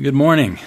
[0.00, 0.58] Good morning.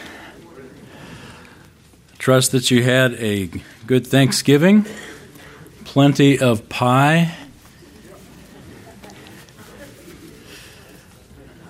[2.20, 3.50] Trust that you had a
[3.88, 4.86] good Thanksgiving,
[5.86, 7.36] plenty of pie.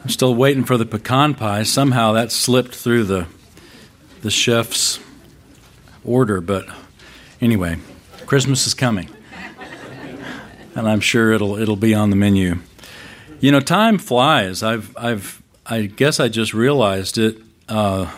[0.04, 1.63] I'm still waiting for the pecan pie.
[1.63, 3.28] Somehow that slipped through the
[4.23, 5.00] the chef's
[6.04, 6.68] order, but
[7.39, 7.77] anyway,
[8.25, 9.07] Christmas is coming.
[10.75, 12.59] And I'm sure it'll it'll be on the menu.
[13.39, 14.64] You know, time flies.
[14.64, 17.38] I've I've I guess I just realized it
[17.70, 18.11] uh,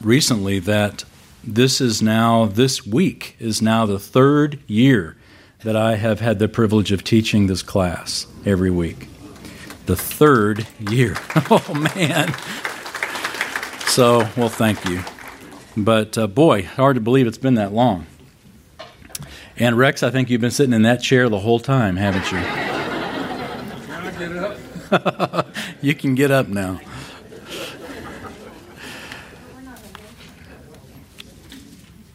[0.00, 1.04] recently that
[1.44, 5.16] this is now, this week is now the third year
[5.60, 9.08] that I have had the privilege of teaching this class every week.
[9.86, 11.16] The third year.
[11.50, 12.34] Oh, man.
[13.86, 15.02] So, well, thank you.
[15.76, 18.06] But uh, boy, hard to believe it's been that long.
[19.56, 22.38] And Rex, I think you've been sitting in that chair the whole time, haven't you?
[23.86, 25.56] Can I get up?
[25.80, 26.80] you can get up now.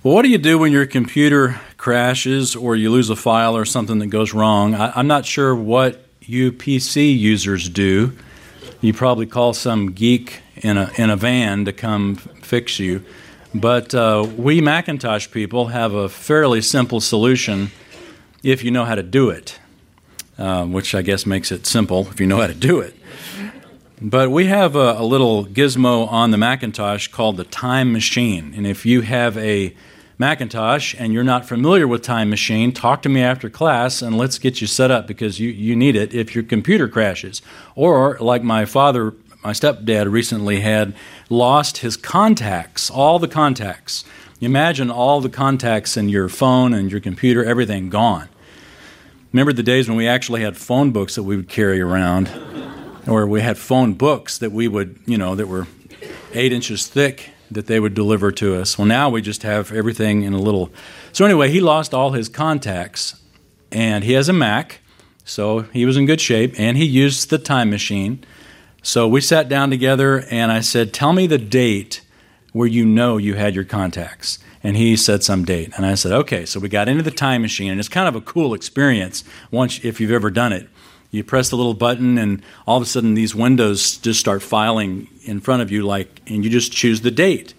[0.04, 3.64] Well, what do you do when your computer crashes or you lose a file or
[3.64, 4.76] something that goes wrong?
[4.76, 8.12] I, am not sure what you PC users do.
[8.82, 13.06] You probably call some geek in a, in a van to come fix you.
[13.56, 17.72] But uh, we Macintosh people have a fairly simple solution
[18.44, 19.58] if you know how to do it,
[20.38, 22.94] uh, which I guess makes it simple if you know how to do it.
[24.02, 28.54] But we have a, a little gizmo on the Macintosh called the Time Machine.
[28.54, 29.74] And if you have a
[30.18, 34.38] Macintosh and you're not familiar with Time Machine, talk to me after class and let's
[34.38, 37.42] get you set up because you, you need it if your computer crashes.
[37.76, 40.96] Or, like my father, my stepdad recently had
[41.30, 44.06] lost his contacts, all the contacts.
[44.40, 48.30] Imagine all the contacts in your phone and your computer, everything gone.
[49.32, 52.30] Remember the days when we actually had phone books that we would carry around,
[53.08, 55.68] or we had phone books that we would, you know, that were
[56.34, 58.78] eight inches thick that they would deliver to us.
[58.78, 60.72] Well, now we just have everything in a little.
[61.12, 63.16] So, anyway, he lost all his contacts,
[63.72, 64.82] and he has a Mac,
[65.26, 68.24] so he was in good shape, and he used the time machine.
[68.82, 72.02] So, we sat down together, and I said, Tell me the date
[72.52, 74.40] where you know you had your contacts.
[74.66, 75.74] And he said some date.
[75.76, 76.46] And I said, Okay.
[76.46, 79.84] So, we got into the time machine, and it's kind of a cool experience once
[79.84, 80.68] if you've ever done it
[81.14, 85.08] you press the little button and all of a sudden these windows just start filing
[85.24, 87.54] in front of you like and you just choose the date.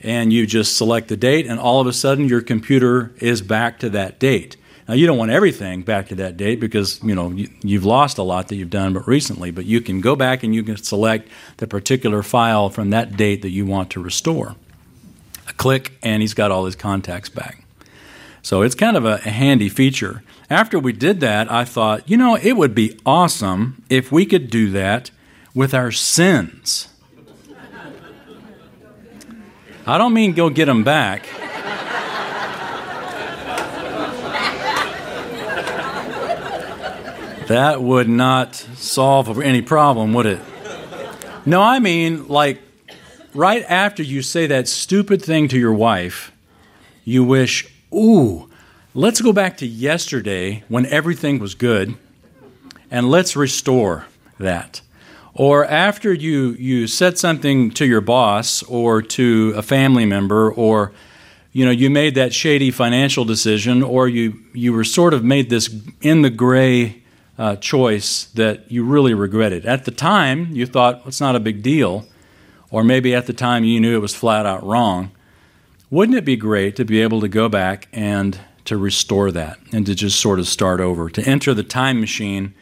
[0.00, 3.78] And you just select the date and all of a sudden your computer is back
[3.80, 4.56] to that date.
[4.88, 8.16] Now you don't want everything back to that date because you know you, have lost
[8.16, 10.78] a lot that you've done but recently but you can go back and you can
[10.78, 11.28] select
[11.58, 14.54] the particular file from that date that you want to restore.
[15.46, 17.64] A click and he's got all his contacts back.
[18.40, 22.16] So it's kind of a, a handy feature after we did that, I thought, you
[22.16, 25.10] know, it would be awesome if we could do that
[25.54, 26.88] with our sins.
[29.86, 31.26] I don't mean go get them back.
[37.48, 40.40] That would not solve any problem, would it?
[41.46, 42.60] No, I mean, like,
[43.32, 46.30] right after you say that stupid thing to your wife,
[47.04, 48.47] you wish, ooh,
[48.94, 51.94] Let's go back to yesterday when everything was good
[52.90, 54.06] and let's restore
[54.38, 54.80] that.
[55.34, 60.92] Or after you, you said something to your boss or to a family member or
[61.52, 65.50] you know you made that shady financial decision or you, you were sort of made
[65.50, 65.68] this
[66.00, 67.02] in the gray
[67.36, 69.66] uh, choice that you really regretted.
[69.66, 72.06] At the time, you thought well, it's not a big deal,
[72.70, 75.10] or maybe at the time you knew it was flat out wrong.
[75.90, 79.86] Wouldn't it be great to be able to go back and to restore that and
[79.86, 82.54] to just sort of start over, to enter the time machine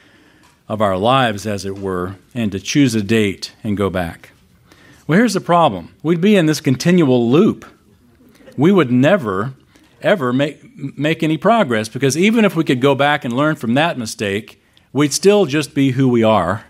[0.69, 4.31] of our lives, as it were, and to choose a date and go back.
[5.07, 7.65] Well, here's the problem we'd be in this continual loop.
[8.57, 9.55] We would never,
[10.01, 13.75] ever make, make any progress because even if we could go back and learn from
[13.75, 14.63] that mistake,
[14.93, 16.65] we'd still just be who we are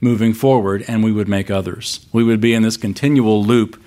[0.00, 2.06] moving forward and we would make others.
[2.12, 3.80] We would be in this continual loop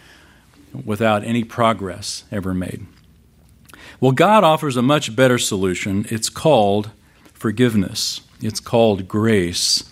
[0.85, 2.85] without any progress ever made.
[4.05, 6.05] Well, God offers a much better solution.
[6.11, 6.91] It's called
[7.33, 9.83] forgiveness, it's called grace,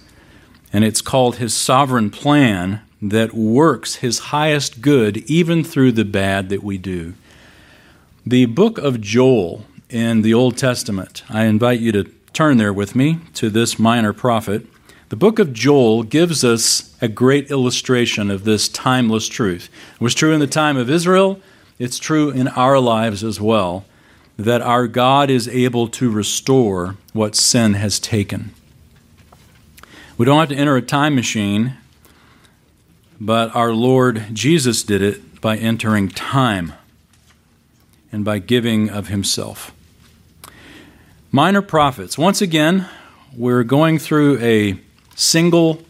[0.71, 6.49] and it's called His sovereign plan that works His highest good even through the bad
[6.49, 7.15] that we do.
[8.23, 12.95] The book of Joel in the Old Testament, I invite you to turn there with
[12.95, 14.67] me to this minor prophet.
[15.09, 19.69] The book of Joel gives us a great illustration of this timeless truth.
[19.95, 21.41] It was true in the time of Israel,
[21.79, 23.85] it's true in our lives as well
[24.37, 28.51] that our God is able to restore what sin has taken.
[30.17, 31.75] We don't have to enter a time machine,
[33.19, 36.73] but our Lord Jesus did it by entering time
[38.11, 39.73] and by giving of himself.
[41.31, 42.17] Minor prophets.
[42.17, 42.87] Once again,
[43.35, 44.79] we're going through a
[45.15, 45.81] single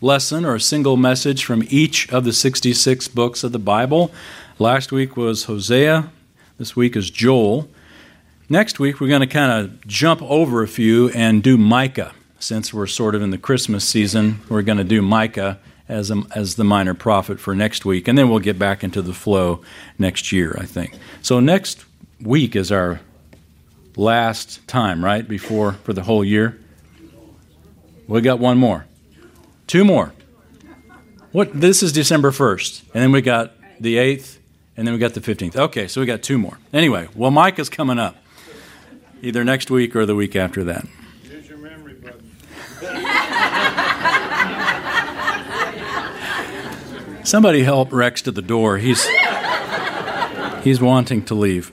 [0.00, 4.10] lesson or a single message from each of the 66 books of the Bible.
[4.58, 6.10] Last week was Hosea,
[6.58, 7.68] this week is Joel.
[8.48, 12.12] Next week, we're going to kind of jump over a few and do Micah.
[12.40, 15.58] Since we're sort of in the Christmas season, we're going to do Micah
[15.88, 19.02] as, a, as the minor prophet for next week, and then we'll get back into
[19.02, 19.62] the flow
[19.98, 20.94] next year, I think.
[21.22, 21.84] So, next
[22.20, 23.00] week is our
[23.96, 25.26] last time, right?
[25.26, 26.58] Before for the whole year.
[28.06, 28.86] We got one more.
[29.66, 30.12] Two more.
[31.32, 32.82] What this is December 1st.
[32.94, 34.37] And then we got the 8th
[34.78, 35.56] and then we got the 15th.
[35.56, 36.56] Okay, so we got two more.
[36.72, 38.16] Anyway, well Micah is coming up.
[39.20, 40.86] Either next week or the week after that.
[41.24, 42.30] Use your memory button.
[47.26, 48.78] Somebody help Rex to the door.
[48.78, 49.04] He's
[50.62, 51.72] he's wanting to leave.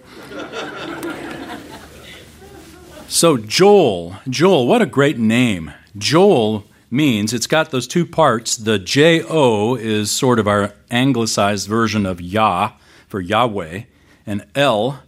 [3.08, 5.72] So Joel, Joel, what a great name.
[5.96, 8.58] Joel means it's got those two parts.
[8.58, 12.72] The J O is sort of our anglicized version of Yah
[13.16, 13.84] for Yahweh,
[14.28, 15.00] and El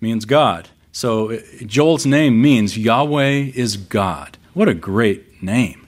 [0.00, 0.70] means God.
[0.90, 4.36] So Joel's name means Yahweh is God.
[4.52, 5.86] What a great name.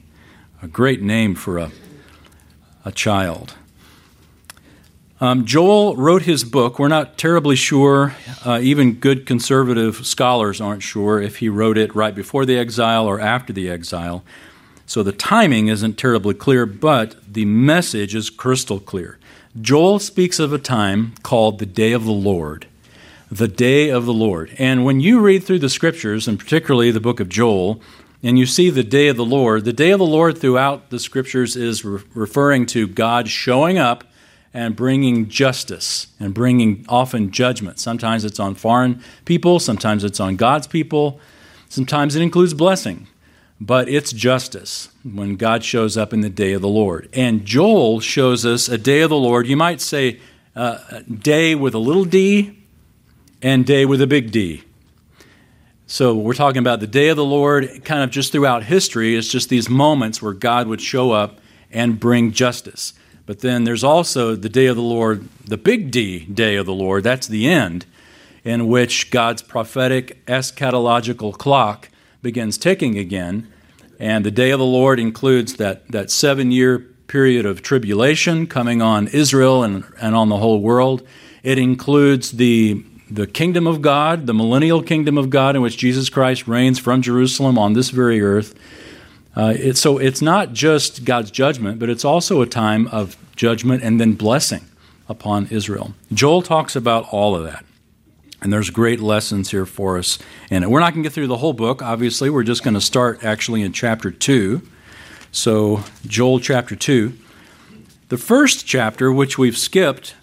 [0.63, 1.73] A great name for a,
[2.85, 3.55] a child.
[5.21, 6.79] Um, Joel wrote his book.
[6.79, 11.93] We're not terribly sure, uh, even good conservative scholars aren't sure if he wrote it
[11.93, 14.23] right before the exile or after the exile.
[14.87, 19.19] So the timing isn't terribly clear, but the message is crystal clear.
[19.61, 22.67] Joel speaks of a time called the day of the Lord.
[23.31, 24.53] The day of the Lord.
[24.59, 27.81] And when you read through the scriptures, and particularly the book of Joel,
[28.21, 30.99] and you see the day of the Lord, the day of the Lord throughout the
[30.99, 34.03] scriptures is re- referring to God showing up
[34.53, 37.79] and bringing justice and bringing often judgment.
[37.79, 41.21] Sometimes it's on foreign people, sometimes it's on God's people,
[41.69, 43.07] sometimes it includes blessing.
[43.67, 47.09] But it's justice when God shows up in the day of the Lord.
[47.15, 50.21] And Joel shows us a day of the Lord, you might say
[50.55, 52.59] uh, day with a little d
[53.41, 54.65] and day with a big D.
[55.87, 59.17] So we're talking about the day of the Lord kind of just throughout history.
[59.17, 61.41] It's just these moments where God would show up
[61.71, 62.93] and bring justice.
[63.25, 66.75] But then there's also the day of the Lord, the big D day of the
[66.75, 67.87] Lord, that's the end,
[68.45, 71.89] in which God's prophetic eschatological clock
[72.21, 73.49] begins ticking again.
[73.99, 78.83] And the day of the Lord includes that, that seven year period of tribulation coming
[78.83, 81.07] on Israel and, and on the whole world.
[81.43, 86.09] It includes the, the kingdom of God, the millennial kingdom of God, in which Jesus
[86.09, 88.55] Christ reigns from Jerusalem on this very earth.
[89.37, 93.83] Uh, it, so it's not just God's judgment, but it's also a time of judgment
[93.83, 94.65] and then blessing
[95.09, 95.95] upon Israel.
[96.13, 97.65] Joel talks about all of that.
[98.45, 100.19] And there's great lessons here for us
[100.51, 100.71] And.
[100.71, 102.29] We're not going to get through the whole book, obviously.
[102.29, 104.61] We're just going to start actually in chapter 2.
[105.33, 107.15] So, Joel chapter 2.
[108.11, 110.15] The first chapter, which we've skipped,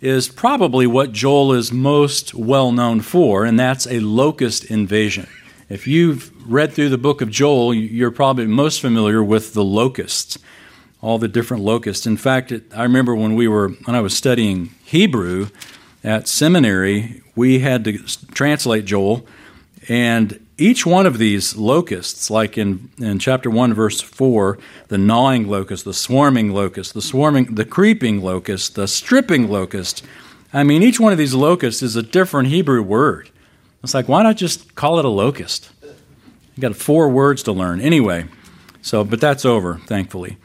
[0.00, 5.28] is probably what Joel is most well known for, and that's a locust invasion.
[5.68, 10.38] If you've read through the book of Joel, you're probably most familiar with the locusts,
[11.00, 12.04] all the different locusts.
[12.04, 15.48] In fact, I remember when we were when I was studying Hebrew
[16.04, 17.98] at seminary, we had to
[18.32, 19.26] translate Joel,
[19.88, 24.56] and each one of these locusts, like in, in chapter 1, verse 4,
[24.88, 30.04] the gnawing locust, the swarming locust, the swarming, the creeping locust, the stripping locust,
[30.52, 33.30] I mean, each one of these locusts is a different Hebrew word.
[33.82, 35.70] It's like, why not just call it a locust?
[35.82, 37.80] You got four words to learn.
[37.80, 38.26] Anyway,
[38.80, 40.36] so, but that's over, thankfully.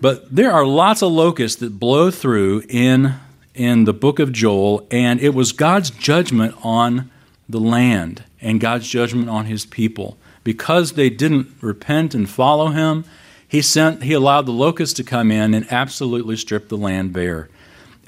[0.00, 3.14] But there are lots of locusts that blow through in,
[3.54, 7.10] in the book of Joel, and it was God's judgment on
[7.48, 10.16] the land and God's judgment on his people.
[10.44, 13.04] Because they didn't repent and follow him,
[13.46, 17.48] he sent he allowed the locusts to come in and absolutely strip the land bare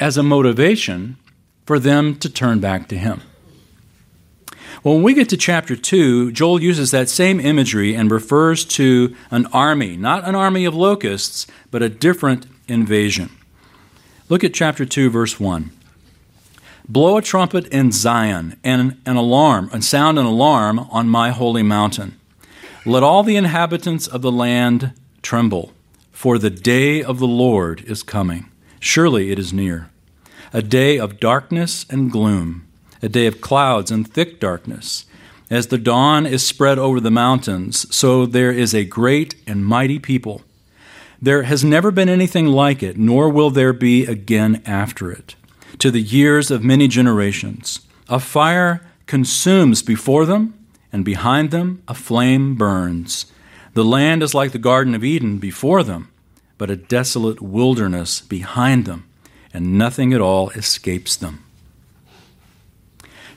[0.01, 1.17] as a motivation
[1.67, 3.21] for them to turn back to him.
[4.83, 9.15] Well, when we get to chapter 2, Joel uses that same imagery and refers to
[9.31, 13.31] an army, not an army of locusts, but a different invasion.
[14.31, 15.71] Look at chapter 2, verse 1.
[16.89, 21.63] Blow a trumpet in Zion and an alarm, and sound an alarm on my holy
[21.63, 22.19] mountain.
[22.87, 25.73] Let all the inhabitants of the land tremble,
[26.11, 28.47] for the day of the Lord is coming.
[28.81, 29.91] Surely it is near.
[30.55, 32.67] A day of darkness and gloom,
[33.03, 35.05] a day of clouds and thick darkness.
[35.51, 39.99] As the dawn is spread over the mountains, so there is a great and mighty
[39.99, 40.41] people.
[41.25, 45.37] There has never been anything like it, nor will there be again after it.
[45.79, 50.53] To the years of many generations, a fire consumes before them,
[50.93, 53.25] and behind them a flame burns.
[53.73, 56.11] The land is like the Garden of Eden before them,
[56.59, 59.09] but a desolate wilderness behind them,
[59.55, 61.43] and nothing at all escapes them.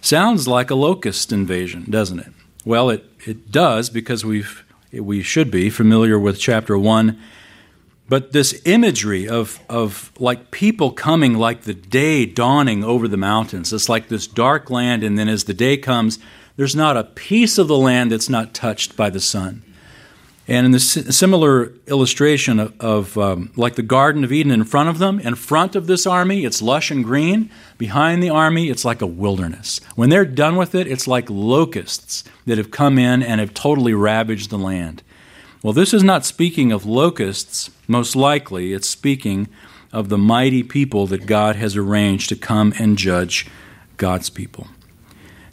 [0.01, 2.33] Sounds like a locust invasion, doesn't it?
[2.65, 7.17] Well, it, it does because we've, we should be familiar with chapter 1.
[8.09, 13.73] But this imagery of, of like people coming like the day dawning over the mountains,
[13.73, 16.17] it's like this dark land, and then as the day comes,
[16.55, 19.63] there's not a piece of the land that's not touched by the sun.
[20.49, 24.87] And in the similar illustration of, of um, like the Garden of Eden in front
[24.87, 27.51] of them, in front of this army, it's lush and green.
[27.77, 29.81] Behind the army, it's like a wilderness.
[29.95, 33.93] When they're done with it, it's like locusts that have come in and have totally
[33.93, 35.03] ravaged the land.
[35.67, 39.49] Well, this is not speaking of locusts, most likely, it's speaking
[39.91, 43.47] of the mighty people that God has arranged to come and judge
[43.97, 44.69] God's people.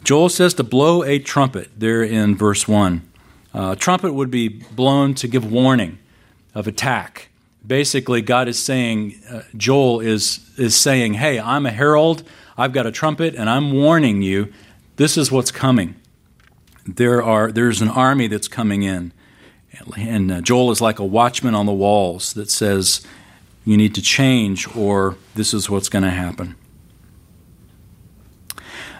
[0.05, 3.01] Joel says to blow a trumpet there in verse 1.
[3.53, 5.99] Uh, a trumpet would be blown to give warning
[6.53, 7.27] of attack.
[7.67, 12.23] Basically, God is saying, uh, Joel is, is saying, Hey, I'm a herald,
[12.57, 14.53] I've got a trumpet, and I'm warning you,
[14.95, 15.95] this is what's coming.
[16.87, 19.11] There are, there's an army that's coming in.
[19.97, 23.05] And uh, Joel is like a watchman on the walls that says,
[23.63, 26.55] You need to change, or this is what's going to happen.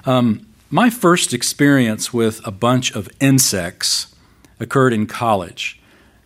[0.06, 4.16] Um, my first experience with a bunch of insects
[4.60, 5.82] occurred in college.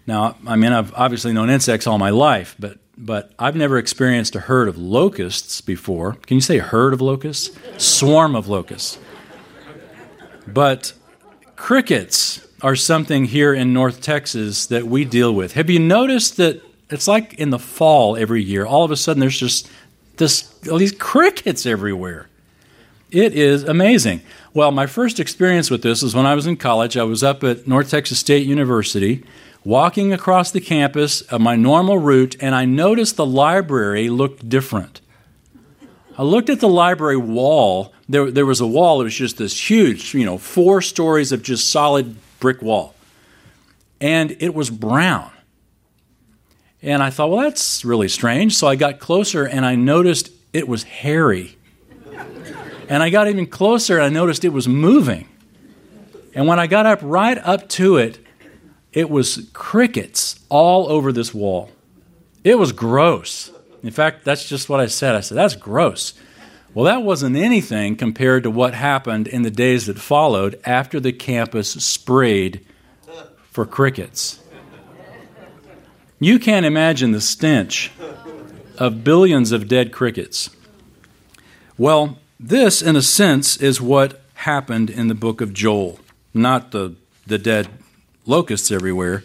[0.05, 4.35] Now, I mean, I've obviously known insects all my life, but but I've never experienced
[4.35, 6.15] a herd of locusts before.
[6.27, 7.57] Can you say herd of locusts?
[7.77, 8.99] Swarm of locusts.
[10.45, 10.91] But
[11.55, 15.53] crickets are something here in North Texas that we deal with.
[15.53, 19.19] Have you noticed that it's like in the fall every year, all of a sudden
[19.19, 19.69] there's just
[20.17, 22.27] this all these crickets everywhere.
[23.11, 24.21] It is amazing.
[24.53, 26.97] Well, my first experience with this was when I was in college.
[26.97, 29.23] I was up at North Texas State University,
[29.63, 35.01] walking across the campus of my normal route, and I noticed the library looked different.
[36.17, 37.93] I looked at the library wall.
[38.07, 41.41] There, there was a wall It was just this huge, you know, four stories of
[41.41, 42.95] just solid brick wall.
[44.01, 45.31] And it was brown.
[46.81, 48.55] And I thought, well, that's really strange.
[48.55, 51.57] So I got closer and I noticed it was hairy.
[52.87, 55.27] And I got even closer and I noticed it was moving.
[56.33, 58.19] And when I got up right up to it,
[58.93, 61.69] it was crickets all over this wall.
[62.43, 63.51] It was gross.
[63.83, 65.15] In fact, that's just what I said.
[65.15, 66.13] I said, that's gross.
[66.73, 71.11] Well, that wasn't anything compared to what happened in the days that followed after the
[71.11, 72.65] campus sprayed
[73.49, 74.39] for crickets.
[76.19, 77.91] You can't imagine the stench
[78.77, 80.49] of billions of dead crickets.
[81.77, 85.99] Well, this, in a sense, is what happened in the book of Joel.
[86.33, 86.95] Not the,
[87.25, 87.67] the dead
[88.25, 89.23] locusts everywhere,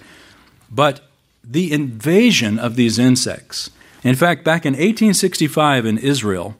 [0.70, 1.02] but
[1.42, 3.70] the invasion of these insects.
[4.02, 6.56] In fact, back in 1865 in Israel,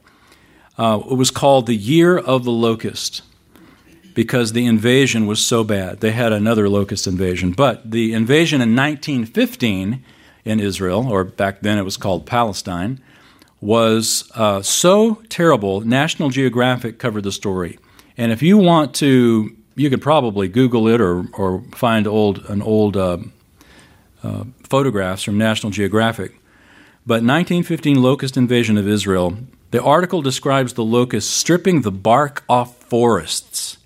[0.77, 3.21] uh, it was called the Year of the Locust
[4.15, 5.99] because the invasion was so bad.
[5.99, 7.51] They had another locust invasion.
[7.51, 10.03] But the invasion in 1915
[10.45, 12.99] in Israel, or back then it was called Palestine,
[13.61, 15.81] was uh, so terrible.
[15.81, 17.77] National Geographic covered the story,
[18.17, 22.61] and if you want to, you could probably Google it or or find old an
[22.61, 23.17] old uh,
[24.23, 26.31] uh, photographs from National Geographic.
[27.07, 29.37] But 1915 locust invasion of Israel.
[29.71, 33.77] The article describes the locusts stripping the bark off forests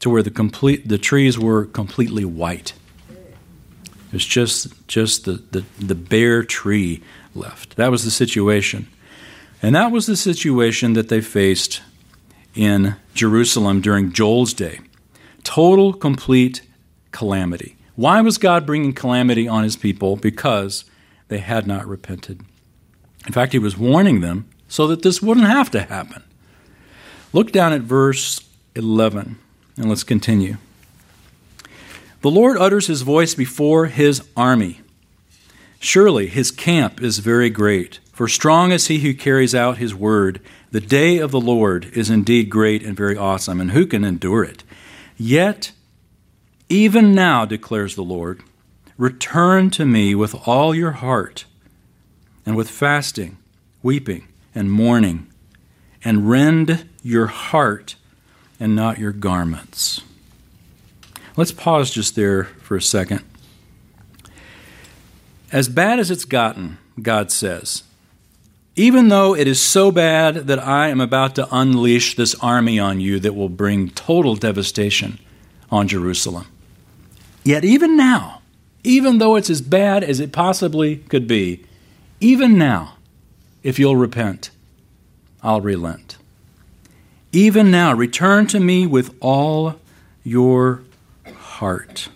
[0.00, 2.74] to where the complete the trees were completely white.
[4.12, 7.02] It's just just the, the, the bare tree
[7.34, 7.76] left.
[7.76, 8.86] That was the situation.
[9.62, 11.80] And that was the situation that they faced
[12.54, 14.80] in Jerusalem during Joel's day
[15.42, 16.62] total, complete
[17.12, 17.76] calamity.
[17.96, 20.16] Why was God bringing calamity on his people?
[20.16, 20.84] Because
[21.28, 22.40] they had not repented.
[23.26, 26.20] In fact, he was warning them so that this wouldn't have to happen.
[27.32, 28.40] Look down at verse
[28.74, 29.38] 11
[29.76, 30.56] and let's continue.
[32.22, 34.80] The Lord utters his voice before his army.
[35.78, 38.00] Surely his camp is very great.
[38.12, 40.40] For strong is he who carries out his word.
[40.72, 44.42] The day of the Lord is indeed great and very awesome, and who can endure
[44.42, 44.64] it?
[45.16, 45.70] Yet,
[46.68, 48.42] even now, declares the Lord,
[48.98, 51.44] return to me with all your heart,
[52.44, 53.38] and with fasting,
[53.80, 55.26] weeping, and mourning,
[56.04, 57.96] and rend your heart
[58.60, 60.00] and not your garments.
[61.36, 63.24] Let's pause just there for a second.
[65.50, 67.82] As bad as it's gotten, God says,
[68.76, 73.00] even though it is so bad that I am about to unleash this army on
[73.00, 75.18] you that will bring total devastation
[75.70, 76.46] on Jerusalem.
[77.44, 78.42] Yet, even now,
[78.82, 81.64] even though it's as bad as it possibly could be,
[82.20, 82.94] even now,
[83.64, 84.50] if you'll repent,
[85.42, 86.16] I'll relent.
[87.32, 89.80] Even now, return to me with all
[90.22, 90.82] your
[91.34, 92.08] heart.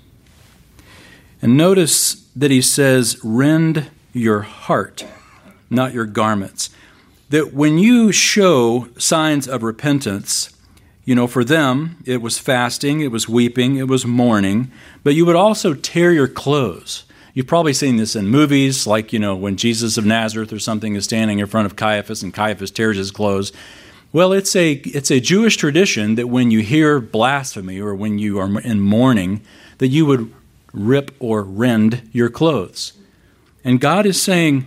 [1.42, 5.04] And notice that he says, rend your heart
[5.70, 6.70] not your garments.
[7.30, 10.50] That when you show signs of repentance,
[11.04, 14.70] you know, for them, it was fasting, it was weeping, it was mourning,
[15.02, 17.04] but you would also tear your clothes.
[17.38, 20.96] You've probably seen this in movies, like, you know, when Jesus of Nazareth or something
[20.96, 23.52] is standing in front of Caiaphas and Caiaphas tears his clothes.
[24.12, 28.40] Well, it's a, it's a Jewish tradition that when you hear blasphemy or when you
[28.40, 29.42] are in mourning,
[29.78, 30.34] that you would
[30.72, 32.94] rip or rend your clothes.
[33.62, 34.66] And God is saying,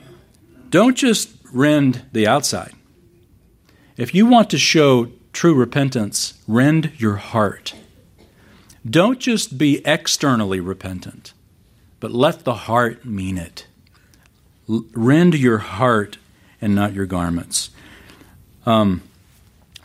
[0.69, 2.71] don't just rend the outside.
[3.97, 7.75] If you want to show true repentance, rend your heart.
[8.89, 11.33] Don't just be externally repentant,
[12.01, 13.67] but let the heart mean it.
[14.67, 16.17] rend your heart
[16.61, 17.69] and not your garments.
[18.65, 19.01] Um,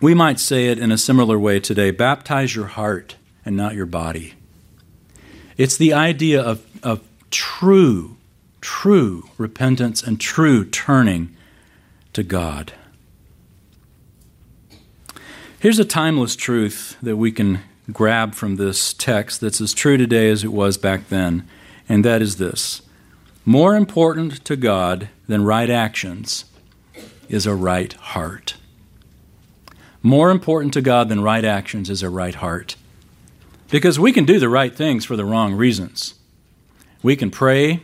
[0.00, 3.86] we might say it in a similar way today baptize your heart and not your
[3.86, 4.34] body.
[5.56, 8.16] It's the idea of, of true
[8.66, 11.32] true repentance and true turning
[12.12, 12.72] to God.
[15.60, 17.60] Here's a timeless truth that we can
[17.92, 21.48] grab from this text that's as true today as it was back then,
[21.88, 22.82] and that is this
[23.44, 26.44] More important to God than right actions
[27.28, 28.54] is a right heart.
[30.02, 32.76] More important to God than right actions is a right heart.
[33.70, 36.14] Because we can do the right things for the wrong reasons.
[37.02, 37.80] We can pray,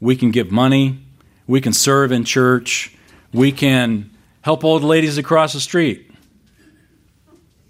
[0.00, 1.02] we can give money.
[1.46, 2.94] We can serve in church.
[3.32, 4.10] We can
[4.42, 6.10] help old ladies across the street.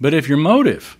[0.00, 0.96] But if your motive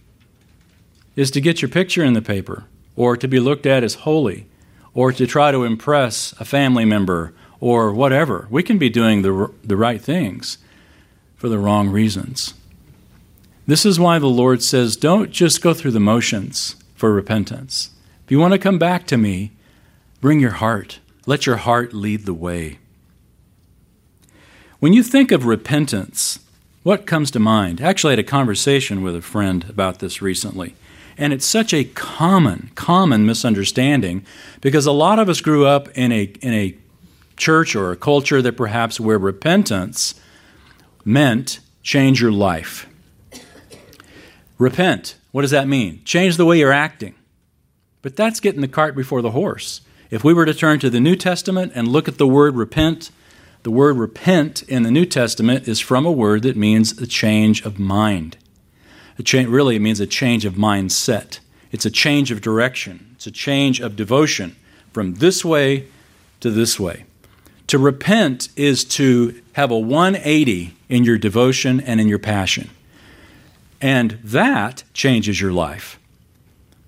[1.15, 2.65] is to get your picture in the paper,
[2.97, 4.47] or to be looked at as holy,
[4.95, 9.53] or to try to impress a family member, or whatever, we can be doing the,
[9.63, 10.59] the right things
[11.37, 12.55] for the wrong reasons.
[13.67, 17.91] This is why the Lord says, don't just go through the motions for repentance.
[18.25, 19.53] If you want to come back to me,
[20.21, 21.01] bring your heart.
[21.27, 22.79] Let your heart lead the way.
[24.79, 26.39] When you think of repentance,
[26.83, 27.81] what comes to mind?
[27.81, 30.75] Actually, I had a conversation with a friend about this recently.
[31.19, 34.25] And it's such a common, common misunderstanding
[34.61, 36.77] because a lot of us grew up in a, in a
[37.37, 40.15] church or a culture that perhaps where repentance
[41.05, 42.87] meant change your life.
[44.59, 45.17] Repent.
[45.33, 46.03] What does that mean?
[46.05, 47.15] Change the way you're acting.
[48.03, 49.81] But that's getting the cart before the horse.
[50.11, 53.11] If we were to turn to the New Testament and look at the word repent,
[53.65, 57.65] the word repent in the New Testament is from a word that means a change
[57.65, 58.37] of mind.
[59.19, 61.39] A cha- really, it means a change of mindset.
[61.73, 63.11] It's a change of direction.
[63.15, 64.57] It's a change of devotion
[64.93, 65.89] from this way
[66.41, 67.05] to this way.
[67.69, 72.71] To repent is to have a 180 in your devotion and in your passion.
[73.81, 75.99] And that changes your life.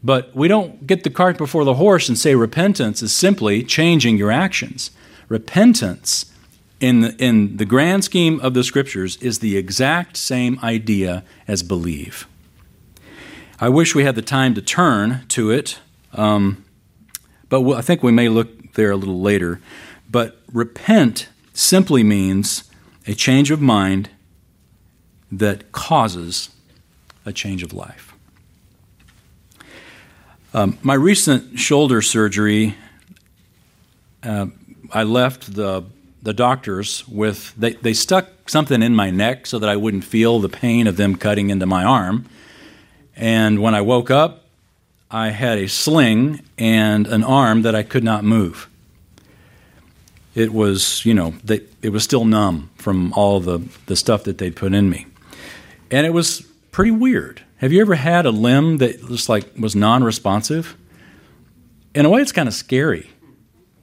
[0.03, 4.17] But we don't get the cart before the horse and say repentance is simply changing
[4.17, 4.91] your actions.
[5.29, 6.33] Repentance,
[6.81, 11.63] in the, in the grand scheme of the scriptures, is the exact same idea as
[11.63, 12.27] believe.
[13.61, 15.81] I wish we had the time to turn to it,
[16.13, 16.65] um,
[17.49, 19.61] but we'll, I think we may look there a little later.
[20.11, 22.65] But repent simply means
[23.07, 24.11] a change of mind
[25.33, 26.51] that causes
[27.27, 28.15] a change of life.
[30.55, 32.75] Um, my recent shoulder surgery,
[34.23, 34.47] uh,
[34.93, 35.85] I left the
[36.23, 40.41] the doctors with they, they stuck something in my neck so that I wouldn't feel
[40.41, 42.27] the pain of them cutting into my arm.
[43.17, 44.45] And when I woke up,
[45.11, 48.69] I had a sling and an arm that I could not move.
[50.35, 54.39] It was, you know, they, it was still numb from all the, the stuff that
[54.39, 55.07] they'd put in me.
[55.91, 57.43] And it was pretty weird.
[57.57, 60.77] Have you ever had a limb that just like was non-responsive?
[61.95, 63.11] In a way, it's kind of scary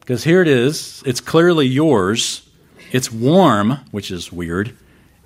[0.06, 1.02] because here it is.
[1.04, 2.48] It's clearly yours.
[2.92, 4.78] It's warm, which is weird,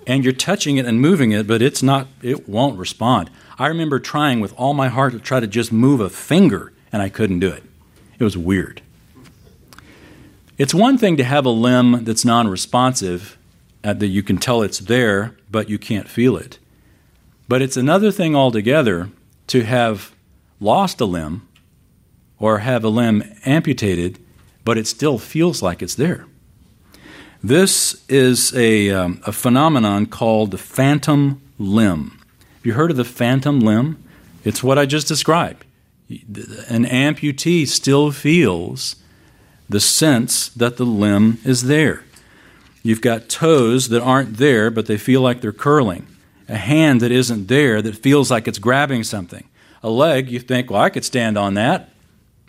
[0.06, 2.08] and you're touching it and moving it, but it's not.
[2.22, 3.30] It won't respond.
[3.58, 7.02] I remember trying with all my heart to try to just move a finger, and
[7.02, 7.62] I couldn't do it.
[8.18, 8.80] It was weird.
[10.56, 13.36] It's one thing to have a limb that's non-responsive,
[13.84, 16.58] uh, that you can tell it's there, but you can't feel it.
[17.48, 19.10] But it's another thing altogether
[19.48, 20.14] to have
[20.58, 21.46] lost a limb
[22.38, 24.18] or have a limb amputated,
[24.70, 26.26] but it still feels like it's there.
[27.42, 32.20] This is a, um, a phenomenon called the phantom limb.
[32.38, 34.00] Have you heard of the phantom limb?
[34.44, 35.64] It's what I just described.
[36.08, 38.94] An amputee still feels
[39.68, 42.04] the sense that the limb is there.
[42.84, 46.06] You've got toes that aren't there, but they feel like they're curling.
[46.48, 49.48] A hand that isn't there that feels like it's grabbing something.
[49.82, 51.88] A leg, you think, well, I could stand on that,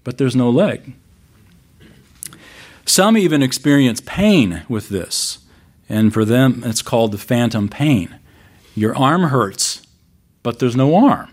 [0.03, 0.93] but there's no leg.
[2.85, 5.39] Some even experience pain with this,
[5.87, 8.17] and for them, it's called the phantom pain.
[8.75, 9.85] Your arm hurts,
[10.43, 11.29] but there's no arm.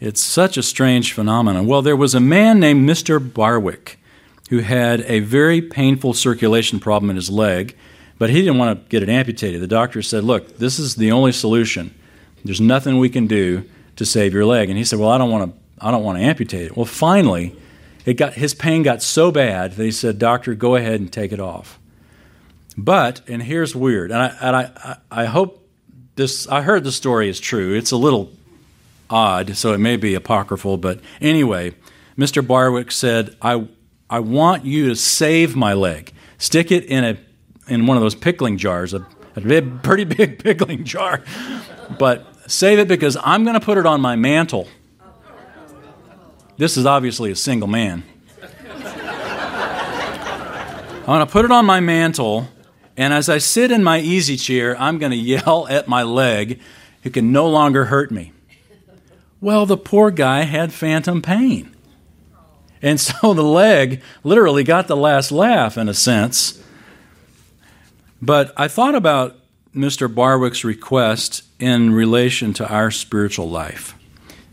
[0.00, 1.66] It's such a strange phenomenon.
[1.66, 3.18] Well, there was a man named Mr.
[3.20, 3.98] Barwick
[4.50, 7.76] who had a very painful circulation problem in his leg,
[8.18, 9.60] but he didn't want to get it amputated.
[9.60, 11.94] The doctor said, Look, this is the only solution.
[12.44, 13.64] There's nothing we can do
[13.96, 14.68] to save your leg.
[14.68, 16.76] And he said, Well, I don't want to, I don't want to amputate it.
[16.76, 17.56] Well, finally,
[18.06, 21.32] it got, his pain got so bad that he said, Doctor, go ahead and take
[21.32, 21.78] it off.
[22.78, 25.68] But, and here's weird, and I, and I, I hope
[26.14, 27.74] this, I heard the story is true.
[27.74, 28.32] It's a little
[29.10, 31.74] odd, so it may be apocryphal, but anyway,
[32.16, 32.46] Mr.
[32.46, 33.68] Barwick said, I,
[34.08, 36.12] I want you to save my leg.
[36.38, 37.18] Stick it in a
[37.68, 41.22] in one of those pickling jars, a, a big, pretty big pickling jar.
[41.98, 44.68] But save it because I'm going to put it on my mantle.
[46.58, 48.02] This is obviously a single man.
[51.00, 52.48] I'm going to put it on my mantle,
[52.96, 56.60] and as I sit in my easy chair, I'm going to yell at my leg,
[57.02, 58.32] who can no longer hurt me.
[59.40, 61.76] Well, the poor guy had phantom pain.
[62.82, 66.62] And so the leg literally got the last laugh, in a sense.
[68.20, 69.36] But I thought about
[69.74, 70.12] Mr.
[70.12, 73.95] Barwick's request in relation to our spiritual life.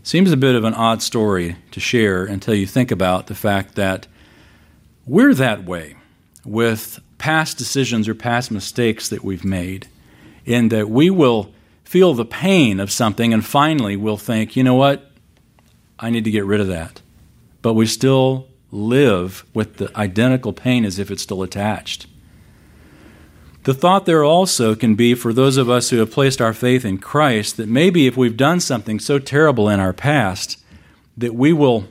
[0.04, 3.74] Seems a bit of an odd story to share until you think about the fact
[3.74, 4.06] that
[5.04, 5.96] we're that way
[6.44, 9.88] with past decisions or past mistakes that we've made,
[10.44, 14.76] in that we will feel the pain of something and finally we'll think, you know
[14.76, 15.10] what,
[15.98, 17.00] I need to get rid of that
[17.64, 22.06] but we still live with the identical pain as if it's still attached.
[23.64, 26.84] The thought there also can be for those of us who have placed our faith
[26.84, 30.62] in Christ that maybe if we've done something so terrible in our past,
[31.16, 31.88] that we will,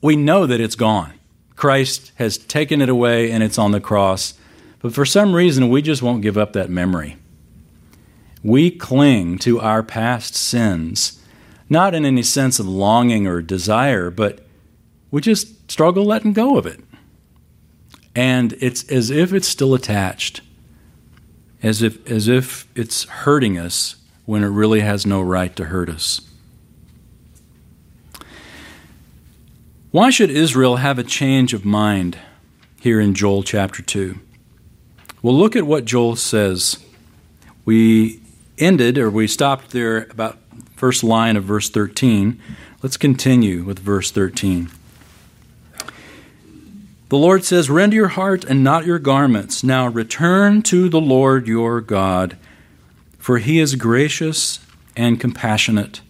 [0.00, 1.12] we know that it's gone.
[1.54, 4.34] Christ has taken it away and it's on the cross.
[4.80, 7.16] But for some reason, we just won't give up that memory.
[8.42, 11.22] We cling to our past sins,
[11.68, 14.46] not in any sense of longing or desire, but
[15.10, 16.80] we just struggle letting go of it.
[18.14, 20.40] And it's as if it's still attached,
[21.64, 23.96] as if, as if it's hurting us
[24.26, 26.20] when it really has no right to hurt us.
[29.90, 32.18] Why should Israel have a change of mind
[32.80, 34.18] here in Joel chapter 2?
[35.22, 36.84] Well, look at what Joel says.
[37.64, 38.20] We
[38.58, 40.38] ended, or we stopped there about
[40.76, 42.38] first line of verse 13.
[42.82, 44.70] Let's continue with verse 13.
[47.10, 49.62] The Lord says, Rend your heart and not your garments.
[49.62, 52.36] Now return to the Lord your God,
[53.18, 54.60] for he is gracious
[54.96, 56.00] and compassionate,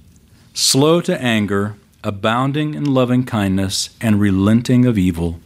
[0.52, 5.40] slow to anger, abounding in loving kindness, and relenting of evil.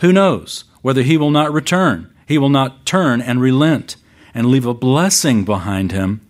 [0.00, 2.12] Who knows whether he will not return?
[2.26, 3.96] He will not turn and relent
[4.34, 6.20] and leave a blessing behind him,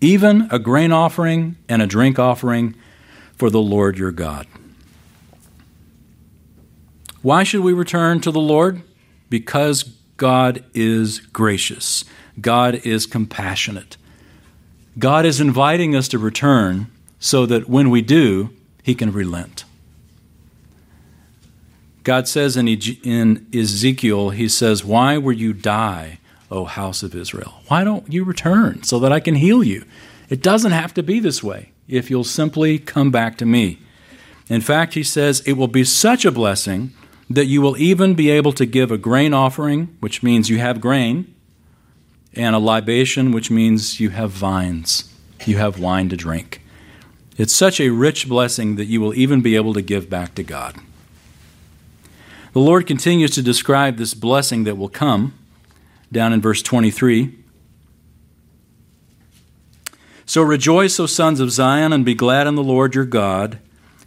[0.00, 2.74] even a grain offering and a drink offering
[3.36, 4.46] for the Lord your God.
[7.26, 8.82] Why should we return to the Lord?
[9.28, 9.82] Because
[10.16, 12.04] God is gracious,
[12.40, 13.96] God is compassionate.
[14.96, 16.86] God is inviting us to return
[17.18, 18.50] so that when we do,
[18.84, 19.64] He can relent.
[22.04, 22.68] God says in,
[23.52, 27.60] Ezekiel, He says, Why will you die, O house of Israel?
[27.66, 29.84] Why don't you return so that I can heal you?
[30.28, 33.80] It doesn't have to be this way if you'll simply come back to me.
[34.48, 36.92] In fact, He says, It will be such a blessing
[37.28, 40.80] that you will even be able to give a grain offering, which means you have
[40.80, 41.34] grain,
[42.34, 45.12] and a libation, which means you have vines,
[45.44, 46.62] you have wine to drink.
[47.36, 50.42] It's such a rich blessing that you will even be able to give back to
[50.42, 50.76] God.
[52.52, 55.34] The Lord continues to describe this blessing that will come
[56.10, 57.34] down in verse 23.
[60.24, 63.58] So rejoice, O sons of Zion, and be glad in the Lord your God,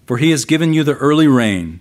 [0.07, 1.79] for he has given you the early rain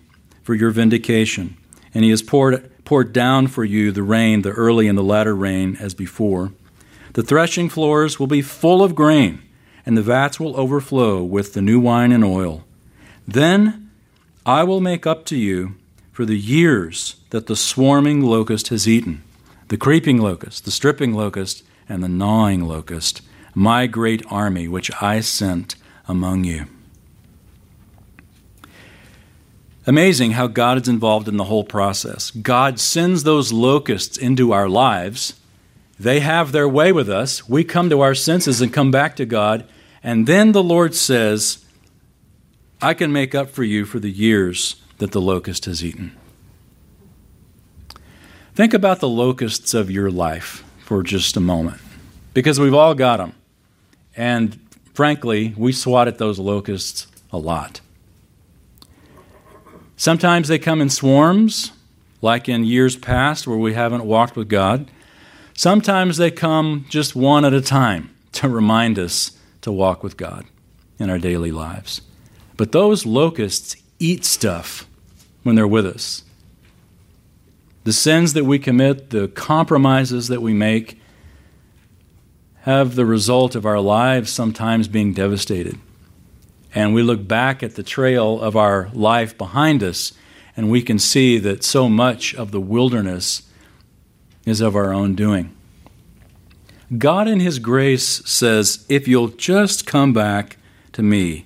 [0.48, 1.54] for your vindication.
[1.92, 5.37] And he has poured, poured down for you the rain, the early and the latter
[5.37, 6.54] rain, as before.
[7.12, 9.42] The threshing floors will be full of grain,
[9.84, 12.64] and the vats will overflow with the new wine and oil.
[13.26, 13.90] Then
[14.46, 15.74] I will make up to you
[16.12, 19.22] for the years that the swarming locust has eaten
[19.68, 23.20] the creeping locust, the stripping locust, and the gnawing locust,
[23.54, 25.74] my great army which I sent
[26.06, 26.68] among you.
[29.88, 32.31] Amazing how God is involved in the whole process.
[32.31, 35.40] God sends those locusts into our lives.
[35.98, 37.48] They have their way with us.
[37.48, 39.66] We come to our senses and come back to God.
[40.03, 41.64] And then the Lord says,
[42.83, 46.14] I can make up for you for the years that the locust has eaten.
[48.55, 51.81] Think about the locusts of your life for just a moment,
[52.35, 53.33] because we've all got them.
[54.14, 54.61] And
[54.92, 57.81] frankly, we swat at those locusts a lot.
[59.98, 61.72] Sometimes they come in swarms,
[62.22, 64.88] like in years past where we haven't walked with God.
[65.54, 70.44] Sometimes they come just one at a time to remind us to walk with God
[71.00, 72.00] in our daily lives.
[72.56, 74.87] But those locusts eat stuff
[75.42, 76.22] when they're with us.
[77.82, 81.00] The sins that we commit, the compromises that we make,
[82.61, 85.76] have the result of our lives sometimes being devastated.
[86.74, 90.12] And we look back at the trail of our life behind us,
[90.57, 93.42] and we can see that so much of the wilderness
[94.44, 95.54] is of our own doing.
[96.96, 100.57] God, in His grace, says, If you'll just come back
[100.92, 101.44] to me,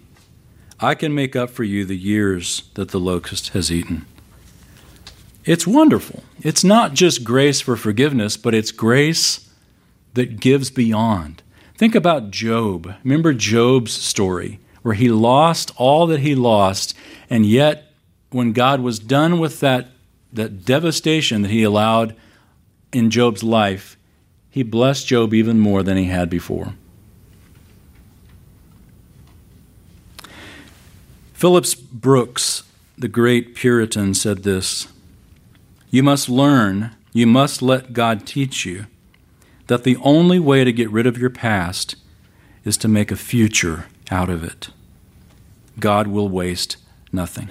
[0.78, 4.06] I can make up for you the years that the locust has eaten.
[5.44, 6.22] It's wonderful.
[6.40, 9.48] It's not just grace for forgiveness, but it's grace
[10.14, 11.42] that gives beyond.
[11.76, 12.94] Think about Job.
[13.02, 16.94] Remember Job's story, where he lost all that he lost,
[17.30, 17.92] and yet
[18.30, 19.88] when God was done with that,
[20.32, 22.14] that devastation that he allowed
[22.92, 23.96] in Job's life,
[24.50, 26.74] he blessed Job even more than he had before.
[31.32, 32.62] Phillips Brooks,
[32.96, 34.88] the great Puritan, said this
[35.90, 38.86] you must learn, you must let God teach you
[39.66, 41.96] that the only way to get rid of your past
[42.64, 44.68] is to make a future out of it.
[45.80, 46.76] God will waste
[47.10, 47.48] nothing.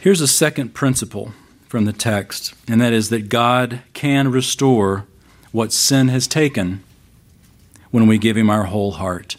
[0.00, 1.32] Here's a second principle
[1.68, 5.06] from the text, and that is that God can restore
[5.50, 6.82] what sin has taken
[7.90, 9.36] when we give Him our whole heart.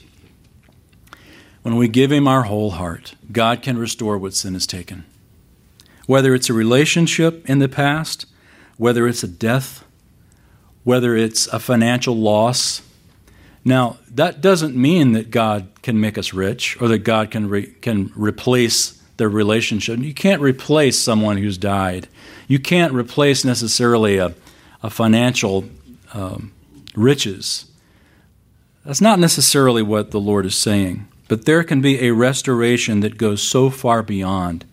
[1.64, 5.06] When we give Him our whole heart, God can restore what sin has taken.
[6.06, 8.26] Whether it's a relationship in the past,
[8.78, 9.84] whether it's a death,
[10.84, 12.82] whether it's a financial loss.
[13.65, 17.73] Now, that doesn't mean that God can make us rich or that God can, re-
[17.82, 19.99] can replace the relationship.
[19.99, 22.08] You can't replace someone who's died.
[22.47, 24.34] You can't replace necessarily a,
[24.82, 25.65] a financial
[26.13, 26.52] um,
[26.95, 27.65] riches.
[28.86, 31.08] That's not necessarily what the Lord is saying.
[31.30, 34.65] But there can be a restoration that goes so far beyond,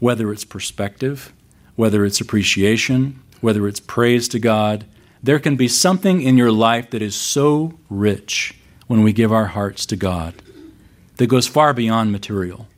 [0.00, 1.32] whether it's perspective,
[1.76, 4.86] whether it's appreciation, whether it's praise to God.
[5.22, 8.54] There can be something in your life that is so rich
[8.86, 10.34] when we give our hearts to God
[11.16, 12.68] that goes far beyond material.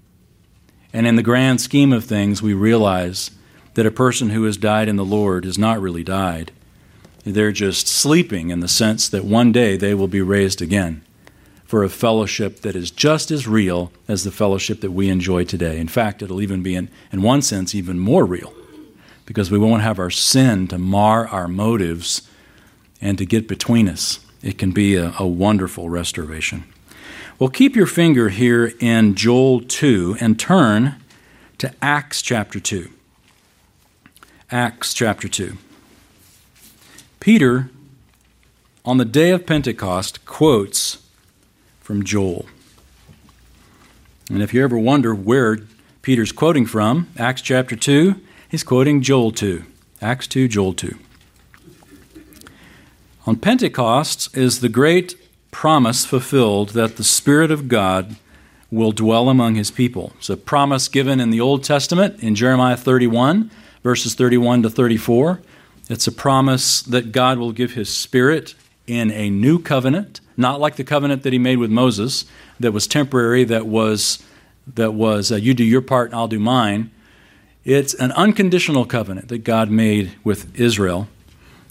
[0.93, 3.31] And in the grand scheme of things, we realize
[3.75, 6.51] that a person who has died in the Lord has not really died.
[7.25, 11.03] They're just sleeping in the sense that one day they will be raised again
[11.65, 15.79] for a fellowship that is just as real as the fellowship that we enjoy today.
[15.79, 18.53] In fact, it'll even be, in, in one sense, even more real
[19.27, 22.29] because we won't have our sin to mar our motives
[23.01, 24.21] and to get between us.
[24.43, 26.65] It can be a, a wonderful restoration.
[27.39, 30.97] Well, keep your finger here in Joel 2 and turn
[31.59, 32.91] to Acts chapter 2.
[34.51, 35.57] Acts chapter 2.
[37.19, 37.71] Peter,
[38.85, 40.99] on the day of Pentecost, quotes
[41.81, 42.47] from Joel.
[44.31, 45.59] And if you ever wonder where
[46.03, 49.65] Peter's quoting from, Acts chapter 2, he's quoting Joel 2.
[50.01, 50.99] Acts 2, Joel 2.
[53.27, 55.15] On Pentecost is the great
[55.51, 58.17] promise fulfilled that the Spirit of God
[58.71, 60.13] will dwell among his people.
[60.19, 63.51] It's a promise given in the Old Testament in Jeremiah 31,
[63.83, 65.41] verses 31 to 34.
[65.89, 68.55] It's a promise that God will give his Spirit
[68.87, 72.25] in a new covenant not like the covenant that he made with Moses
[72.59, 74.23] that was temporary, that was,
[74.75, 76.91] that was uh, you do your part and I'll do mine.
[77.63, 81.09] It's an unconditional covenant that God made with Israel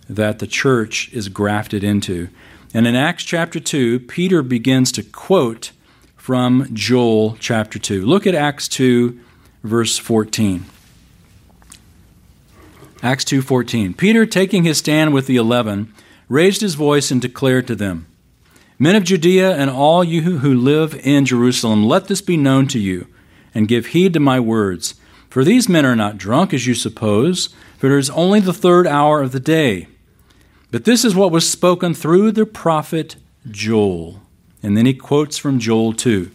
[0.09, 2.29] that the church is grafted into.
[2.73, 5.71] And in Acts chapter 2, Peter begins to quote
[6.17, 8.05] from Joel chapter 2.
[8.05, 9.19] Look at Acts 2
[9.63, 10.65] verse 14.
[13.01, 13.93] Acts 2:14.
[13.93, 15.93] Peter taking his stand with the 11
[16.27, 18.05] raised his voice and declared to them,
[18.77, 22.79] Men of Judea and all you who live in Jerusalem, let this be known to
[22.79, 23.07] you,
[23.53, 24.95] and give heed to my words.
[25.29, 28.87] For these men are not drunk, as you suppose, for it is only the third
[28.87, 29.87] hour of the day.
[30.71, 33.15] But this is what was spoken through the prophet
[33.49, 34.21] Joel.
[34.61, 36.31] And then he quotes from Joel 2.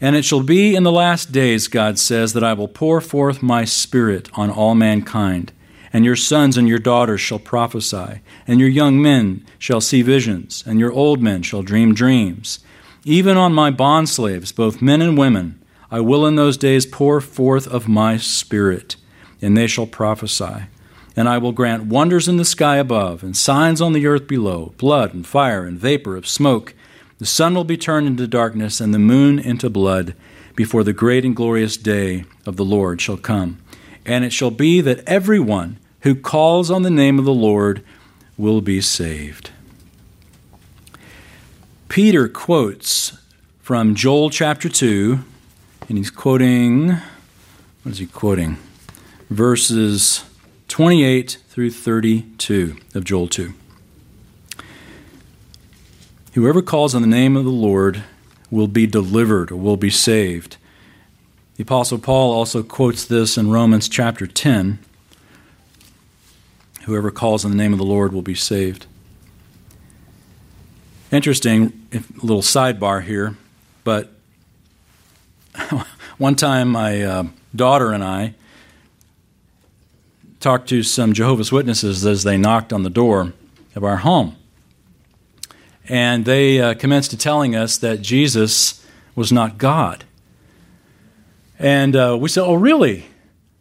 [0.00, 3.42] And it shall be in the last days, God says, that I will pour forth
[3.42, 5.52] my Spirit on all mankind.
[5.92, 10.64] And your sons and your daughters shall prophesy, and your young men shall see visions,
[10.66, 12.60] and your old men shall dream dreams.
[13.04, 17.68] Even on my bondslaves, both men and women, I will in those days pour forth
[17.68, 18.96] of my Spirit,
[19.42, 20.62] and they shall prophesy.
[21.14, 24.72] And I will grant wonders in the sky above, and signs on the earth below
[24.78, 26.74] blood, and fire, and vapor of smoke.
[27.18, 30.14] The sun will be turned into darkness, and the moon into blood,
[30.56, 33.58] before the great and glorious day of the Lord shall come.
[34.04, 37.84] And it shall be that everyone who calls on the name of the Lord
[38.36, 39.50] will be saved.
[41.88, 43.18] Peter quotes
[43.60, 45.18] from Joel chapter 2,
[45.88, 46.96] and he's quoting,
[47.82, 48.56] what is he quoting?
[49.28, 50.24] Verses
[50.72, 53.52] 28 through 32 of Joel 2.
[56.32, 58.04] Whoever calls on the name of the Lord
[58.50, 60.56] will be delivered or will be saved.
[61.56, 64.78] The Apostle Paul also quotes this in Romans chapter 10.
[66.86, 68.86] Whoever calls on the name of the Lord will be saved.
[71.10, 71.86] Interesting,
[72.22, 73.36] little sidebar here,
[73.84, 74.10] but
[76.16, 78.36] one time my uh, daughter and I
[80.42, 83.32] talked to some Jehovah's Witnesses as they knocked on the door
[83.74, 84.36] of our home.
[85.88, 90.04] And they uh, commenced to telling us that Jesus was not God.
[91.58, 93.06] And uh, we said, Oh, really?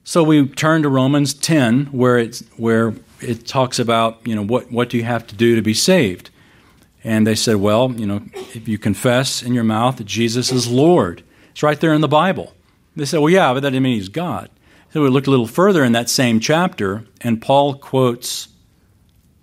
[0.04, 4.72] So we turned to Romans 10, where, it's, where it talks about, you know, what,
[4.72, 6.32] what do you have to do to be saved?
[7.04, 10.68] And they said, Well, you know, if you confess in your mouth that Jesus is
[10.68, 12.54] Lord, it's right there in the Bible.
[12.96, 14.50] They said, Well, yeah, but that doesn't mean he's God.
[14.94, 18.50] So we looked a little further in that same chapter, and Paul quotes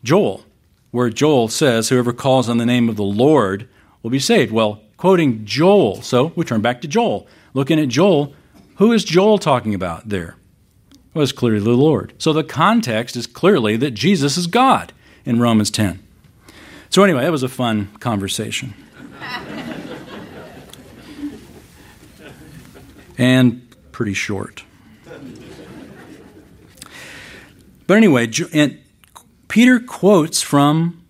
[0.05, 0.45] Joel,
[0.91, 3.67] where Joel says, Whoever calls on the name of the Lord
[4.03, 4.53] will be saved.
[4.53, 6.03] Well, quoting Joel.
[6.03, 7.27] So we turn back to Joel.
[7.55, 8.35] Looking at Joel,
[8.77, 10.37] who is Joel talking about there?
[11.15, 12.13] Well, it's clearly the Lord.
[12.19, 14.93] So the context is clearly that Jesus is God
[15.25, 15.99] in Romans 10.
[16.91, 18.75] So, anyway, that was a fun conversation.
[23.17, 24.65] and pretty short.
[27.89, 28.79] But anyway, and
[29.49, 31.03] Peter quotes from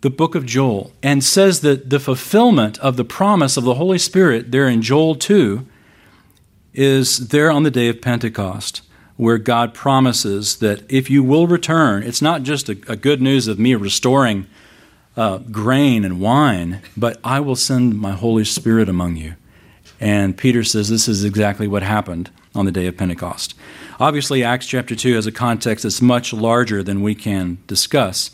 [0.00, 3.98] the book of Joel and says that the fulfillment of the promise of the Holy
[3.98, 5.66] Spirit there in Joel 2
[6.72, 8.80] is there on the day of Pentecost,
[9.16, 13.46] where God promises that if you will return, it's not just a, a good news
[13.46, 14.46] of me restoring
[15.18, 19.34] uh, grain and wine, but I will send my Holy Spirit among you.
[20.00, 23.54] And Peter says this is exactly what happened on the day of Pentecost.
[24.00, 28.30] Obviously, Acts chapter 2 has a context that's much larger than we can discuss.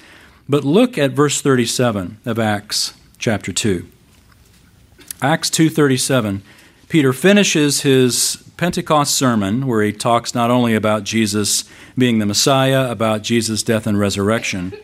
[0.46, 3.87] But look at verse 37 of Acts chapter 2.
[5.22, 6.42] Acts 2:37,
[6.90, 11.64] Peter finishes his Pentecost sermon where he talks not only about Jesus
[11.96, 14.74] being the Messiah, about Jesus' death and resurrection.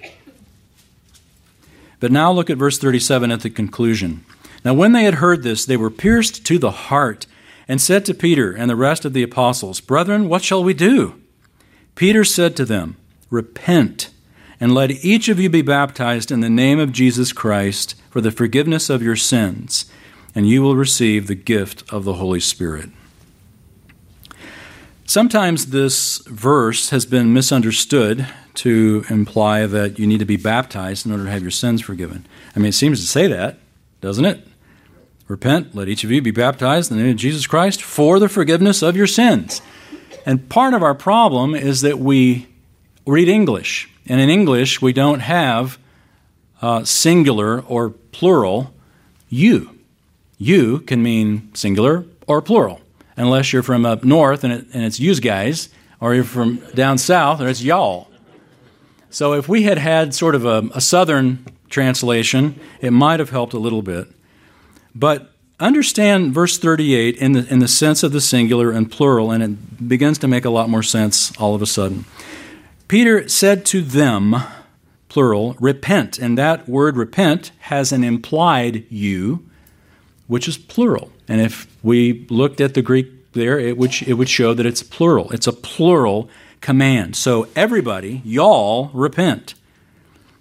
[2.00, 4.24] But now look at verse 37 at the conclusion.
[4.64, 7.26] Now, when they had heard this, they were pierced to the heart
[7.70, 11.22] and said to Peter and the rest of the apostles, Brethren, what shall we do?
[11.94, 12.96] Peter said to them,
[13.30, 14.10] Repent,
[14.58, 18.32] and let each of you be baptized in the name of Jesus Christ for the
[18.32, 19.88] forgiveness of your sins,
[20.34, 22.90] and you will receive the gift of the Holy Spirit.
[25.06, 31.12] Sometimes this verse has been misunderstood to imply that you need to be baptized in
[31.12, 32.26] order to have your sins forgiven.
[32.56, 33.60] I mean, it seems to say that,
[34.00, 34.44] doesn't it?
[35.30, 38.28] Repent, let each of you be baptized in the name of Jesus Christ for the
[38.28, 39.62] forgiveness of your sins.
[40.26, 42.48] And part of our problem is that we
[43.06, 43.88] read English.
[44.06, 45.78] And in English, we don't have
[46.60, 48.74] uh, singular or plural
[49.28, 49.78] you.
[50.36, 52.80] You can mean singular or plural,
[53.16, 55.68] unless you're from up north and, it, and it's yous guys,
[56.00, 58.08] or you're from down south and it's y'all.
[59.10, 63.52] So if we had had sort of a, a southern translation, it might have helped
[63.52, 64.08] a little bit.
[64.94, 69.42] But understand verse 38 in the, in the sense of the singular and plural, and
[69.42, 72.04] it begins to make a lot more sense all of a sudden.
[72.88, 74.36] Peter said to them,
[75.08, 76.18] plural, repent.
[76.18, 79.44] And that word repent has an implied you,
[80.26, 81.12] which is plural.
[81.28, 84.82] And if we looked at the Greek there, it would, it would show that it's
[84.82, 85.30] plural.
[85.30, 86.30] It's a plural
[86.60, 87.16] command.
[87.16, 89.54] So everybody, y'all, repent.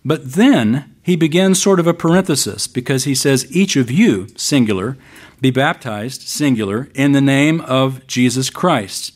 [0.06, 4.98] But then he begins sort of a parenthesis because he says, Each of you, singular,
[5.42, 9.14] be baptized, singular, in the name of Jesus Christ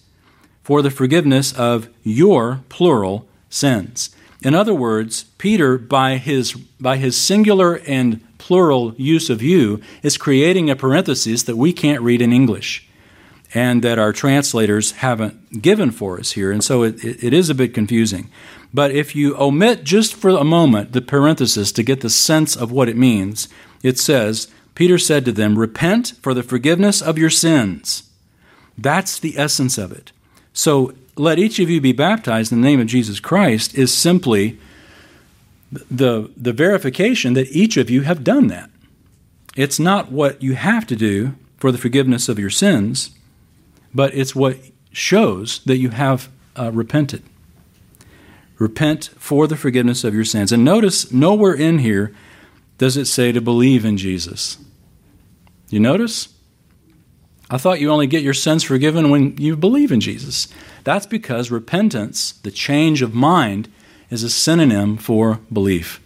[0.63, 4.15] for the forgiveness of your, plural, sins.
[4.41, 10.17] In other words, Peter, by his, by his singular and plural use of you, is
[10.17, 12.87] creating a parenthesis that we can't read in English
[13.53, 16.51] and that our translators haven't given for us here.
[16.51, 18.29] And so it, it, is a bit confusing.
[18.73, 22.71] But if you omit just for a moment the parenthesis to get the sense of
[22.71, 23.47] what it means,
[23.83, 28.09] it says, Peter said to them, Repent for the forgiveness of your sins.
[28.77, 30.11] That's the essence of it.
[30.53, 34.57] So let each of you be baptized in the name of Jesus Christ is simply
[35.71, 38.69] the, the verification that each of you have done that.
[39.55, 43.11] It's not what you have to do for the forgiveness of your sins,
[43.93, 44.57] but it's what
[44.91, 47.23] shows that you have uh, repented.
[48.57, 50.51] Repent for the forgiveness of your sins.
[50.51, 52.13] And notice, nowhere in here
[52.77, 54.57] does it say to believe in Jesus.
[55.69, 56.33] You notice?
[57.49, 60.47] I thought you only get your sins forgiven when you believe in Jesus.
[60.83, 63.71] That's because repentance, the change of mind,
[64.09, 65.99] is a synonym for belief.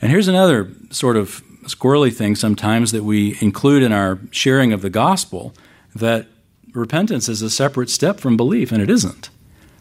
[0.00, 4.82] And here's another sort of squirrely thing sometimes that we include in our sharing of
[4.82, 5.54] the gospel
[5.94, 6.26] that
[6.72, 9.30] repentance is a separate step from belief, and it isn't.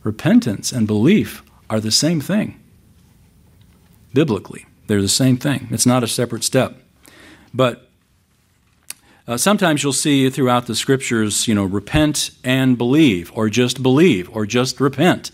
[0.04, 2.60] Repentance and belief are the same thing.
[4.14, 5.68] Biblically, they're the same thing.
[5.72, 6.78] It's not a separate step.
[7.54, 7.90] But
[9.28, 14.30] uh, sometimes you'll see throughout the scriptures, you know, repent and believe, or just believe,
[14.36, 15.32] or just repent.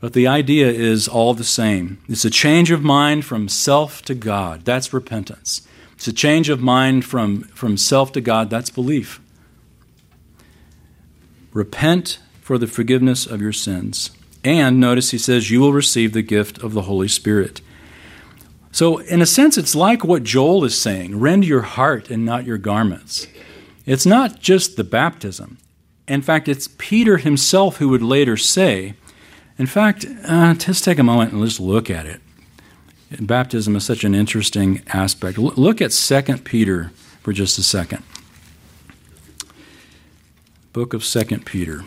[0.00, 1.98] But the idea is all the same.
[2.08, 4.64] It's a change of mind from self to God.
[4.64, 5.66] That's repentance.
[5.94, 8.50] It's a change of mind from, from self to God.
[8.50, 9.20] That's belief.
[11.54, 14.10] Repent for the forgiveness of your sins.
[14.46, 17.60] And notice he says, You will receive the gift of the Holy Spirit.
[18.70, 22.44] So, in a sense, it's like what Joel is saying rend your heart and not
[22.44, 23.26] your garments.
[23.86, 25.58] It's not just the baptism.
[26.06, 28.94] In fact, it's Peter himself who would later say,
[29.58, 32.20] in fact, uh, just take a moment and just look at it.
[33.20, 35.38] Baptism is such an interesting aspect.
[35.38, 38.04] L- look at 2 Peter for just a second.
[40.72, 41.82] Book of 2 Peter.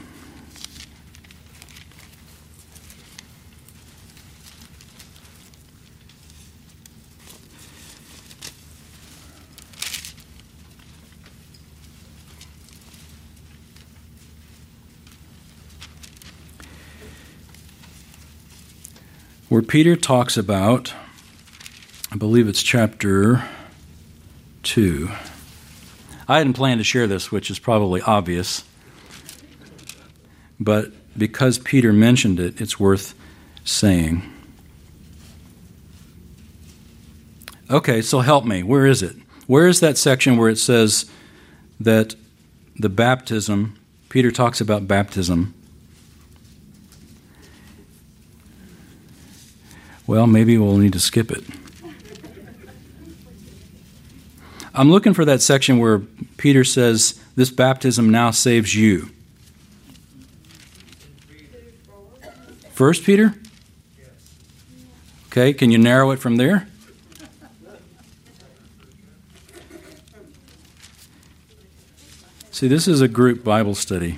[19.49, 20.93] Where Peter talks about,
[22.11, 23.43] I believe it's chapter
[24.61, 25.09] 2.
[26.27, 28.63] I hadn't planned to share this, which is probably obvious,
[30.59, 33.15] but because Peter mentioned it, it's worth
[33.63, 34.21] saying.
[37.71, 38.61] Okay, so help me.
[38.61, 39.15] Where is it?
[39.47, 41.09] Where is that section where it says
[41.79, 42.13] that
[42.75, 43.79] the baptism,
[44.09, 45.55] Peter talks about baptism,
[50.09, 51.43] Well, maybe we'll need to skip it.
[54.73, 55.99] I'm looking for that section where
[56.37, 59.11] Peter says, This baptism now saves you.
[62.71, 63.35] First Peter?
[65.27, 66.67] Okay, can you narrow it from there?
[72.49, 74.17] See, this is a group Bible study.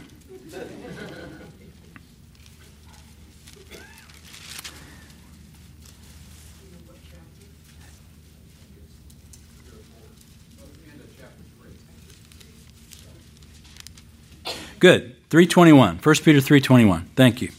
[14.81, 15.15] Good.
[15.29, 15.99] 321.
[15.99, 17.11] 1 Peter 321.
[17.15, 17.51] Thank you.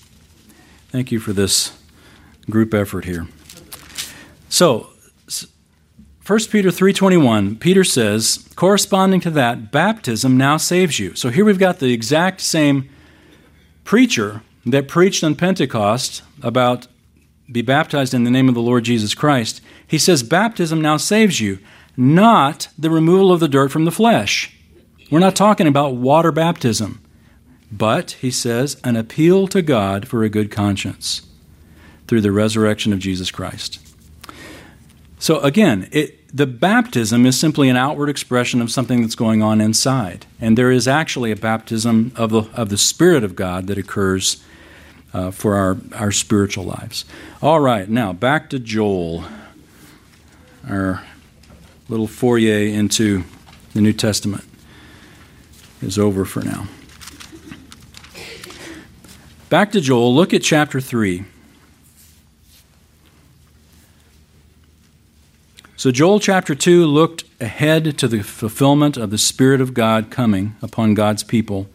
[0.88, 1.72] Thank you for this
[2.50, 3.28] group effort here.
[4.48, 4.88] So,
[6.26, 11.14] 1 Peter 3:21, Peter says, corresponding to that, baptism now saves you.
[11.14, 12.88] So here we've got the exact same
[13.84, 16.88] preacher that preached on Pentecost about
[17.50, 19.60] be baptized in the name of the Lord Jesus Christ.
[19.86, 21.60] He says baptism now saves you,
[21.96, 24.52] not the removal of the dirt from the flesh.
[25.08, 26.98] We're not talking about water baptism
[27.72, 31.22] but, he says, an appeal to God for a good conscience
[32.06, 33.80] through the resurrection of Jesus Christ.
[35.18, 39.60] So, again, it, the baptism is simply an outward expression of something that's going on
[39.60, 40.26] inside.
[40.40, 44.42] And there is actually a baptism of the, of the Spirit of God that occurs
[45.14, 47.04] uh, for our, our spiritual lives.
[47.40, 49.24] All right, now back to Joel,
[50.68, 51.04] our
[51.88, 53.24] little foyer into
[53.74, 54.44] the New Testament
[55.80, 56.66] is over for now.
[59.52, 61.26] Back to Joel, look at chapter 3.
[65.76, 70.56] So, Joel chapter 2 looked ahead to the fulfillment of the Spirit of God coming
[70.62, 71.68] upon God's people.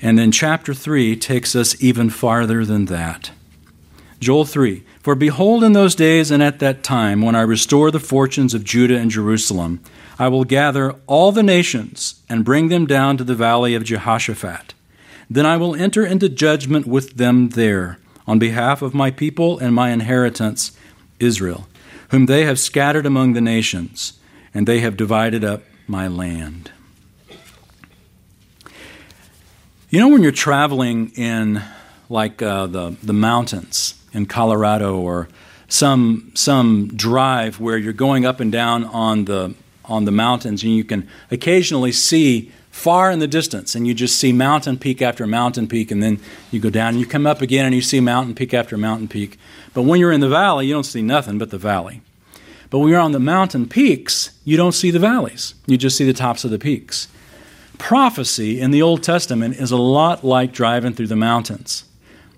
[0.00, 3.32] And then chapter 3 takes us even farther than that.
[4.18, 8.00] Joel 3 For behold, in those days and at that time, when I restore the
[8.00, 9.80] fortunes of Judah and Jerusalem,
[10.18, 14.72] I will gather all the nations and bring them down to the valley of Jehoshaphat.
[15.28, 19.74] Then I will enter into judgment with them there, on behalf of my people and
[19.74, 20.76] my inheritance,
[21.18, 21.66] Israel,
[22.10, 24.14] whom they have scattered among the nations,
[24.54, 26.70] and they have divided up my land.
[29.88, 31.62] You know, when you're traveling in
[32.08, 35.28] like uh, the, the mountains in Colorado or
[35.68, 39.54] some, some drive where you're going up and down on the,
[39.84, 44.18] on the mountains and you can occasionally see far in the distance and you just
[44.18, 46.20] see mountain peak after mountain peak and then
[46.50, 49.08] you go down and you come up again and you see mountain peak after mountain
[49.08, 49.38] peak.
[49.72, 52.02] But when you're in the valley you don't see nothing but the valley.
[52.68, 55.54] But when you're on the mountain peaks you don't see the valleys.
[55.66, 57.08] You just see the tops of the peaks.
[57.78, 61.84] Prophecy in the old testament is a lot like driving through the mountains.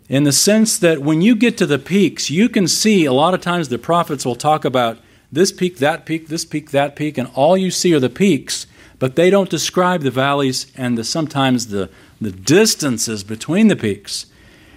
[0.09, 3.35] In the sense that when you get to the peaks you can see a lot
[3.35, 4.99] of times the prophets will talk about
[5.33, 8.68] this peak that peak this peak that peak and all you see are the peaks
[8.99, 11.91] but they don't describe the valleys and the, sometimes the,
[12.21, 14.27] the distances between the peaks.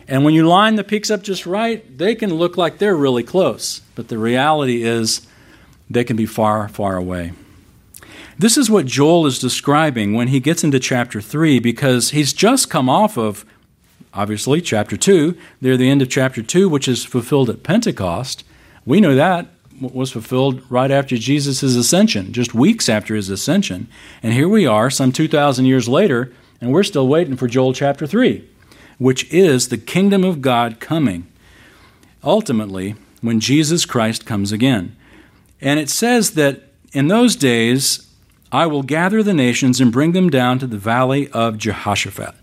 [0.07, 3.23] And when you line the peaks up just right, they can look like they're really
[3.23, 5.25] close, but the reality is
[5.89, 7.33] they can be far, far away.
[8.37, 12.69] This is what Joel is describing when he gets into chapter 3 because he's just
[12.69, 13.45] come off of,
[14.13, 15.37] obviously, chapter 2.
[15.61, 18.43] They're the end of chapter 2, which is fulfilled at Pentecost.
[18.85, 19.47] We know that
[19.81, 23.87] was fulfilled right after Jesus' ascension, just weeks after his ascension.
[24.21, 28.05] And here we are, some 2,000 years later, and we're still waiting for Joel chapter
[28.05, 28.47] 3,
[28.99, 31.27] which is the kingdom of God coming.
[32.23, 34.95] Ultimately, when Jesus Christ comes again.
[35.59, 36.61] And it says that
[36.93, 38.07] in those days,
[38.51, 42.35] I will gather the nations and bring them down to the valley of Jehoshaphat.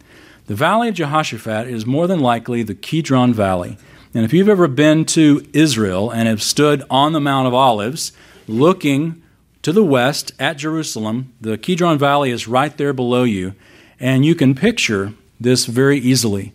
[0.47, 3.77] The valley of Jehoshaphat is more than likely the Kidron Valley.
[4.15, 8.13] And if you've ever been to Israel and have stood on the Mount of Olives
[8.47, 9.23] looking
[9.63, 13.55] to the west at Jerusalem, the Kidron Valley is right there below you.
[14.01, 16.55] And you can picture this very easily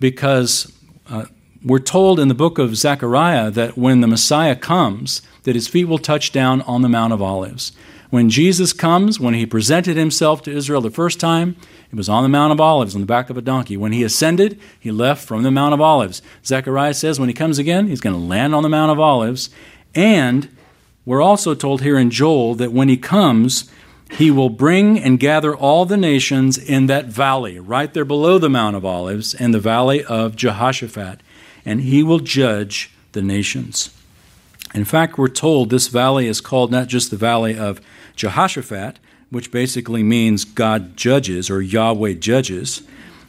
[0.00, 0.72] because
[1.10, 1.26] uh,
[1.64, 5.86] we're told in the book of Zechariah that when the Messiah comes, that his feet
[5.86, 7.72] will touch down on the Mount of Olives.
[8.14, 11.56] When Jesus comes, when he presented himself to Israel the first time,
[11.90, 13.76] it was on the Mount of Olives on the back of a donkey.
[13.76, 16.22] When he ascended, he left from the Mount of Olives.
[16.46, 19.50] Zechariah says when he comes again, he's going to land on the Mount of Olives.
[19.96, 20.48] And
[21.04, 23.68] we're also told here in Joel that when he comes,
[24.12, 28.48] he will bring and gather all the nations in that valley, right there below the
[28.48, 31.20] Mount of Olives, in the valley of Jehoshaphat,
[31.64, 33.90] and he will judge the nations.
[34.74, 37.80] In fact, we're told this valley is called not just the valley of
[38.16, 38.98] Jehoshaphat,
[39.30, 42.82] which basically means God judges or Yahweh judges.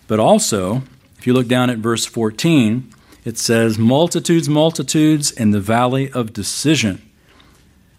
[0.07, 0.81] But also,
[1.19, 2.91] if you look down at verse 14,
[3.23, 7.07] it says, Multitudes, multitudes in the valley of decision.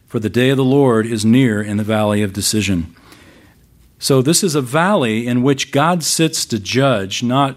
[0.08, 2.94] For the day of the Lord is near in the valley of decision.
[3.98, 7.56] So, this is a valley in which God sits to judge, not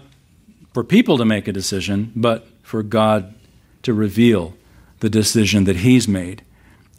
[0.72, 3.34] for people to make a decision, but for God
[3.82, 4.54] to reveal
[5.00, 6.42] the decision that He's made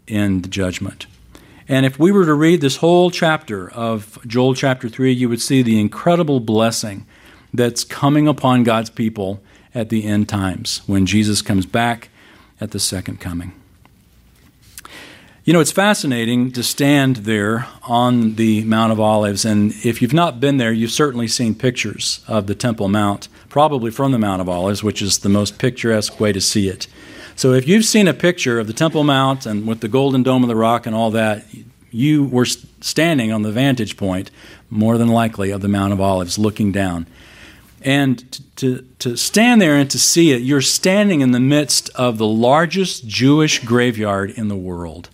[0.07, 1.07] in the judgment.
[1.67, 5.41] And if we were to read this whole chapter of Joel chapter 3, you would
[5.41, 7.05] see the incredible blessing
[7.53, 9.41] that's coming upon God's people
[9.73, 12.09] at the end times when Jesus comes back
[12.59, 13.53] at the second coming.
[15.43, 20.13] You know, it's fascinating to stand there on the Mount of Olives, and if you've
[20.13, 24.39] not been there, you've certainly seen pictures of the Temple Mount, probably from the Mount
[24.39, 26.85] of Olives, which is the most picturesque way to see it.
[27.41, 30.43] So if you've seen a picture of the Temple Mount and with the golden dome
[30.43, 31.43] of the rock and all that,
[31.89, 34.29] you were standing on the vantage point,
[34.69, 37.07] more than likely, of the Mount of Olives, looking down.
[37.81, 42.19] And to, to stand there and to see it, you're standing in the midst of
[42.19, 45.09] the largest Jewish graveyard in the world.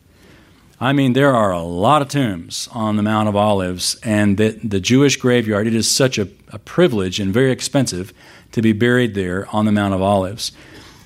[0.81, 4.49] I mean, there are a lot of tombs on the Mount of Olives, and the,
[4.61, 8.11] the Jewish graveyard, it is such a, a privilege and very expensive
[8.51, 10.51] to be buried there on the Mount of Olives.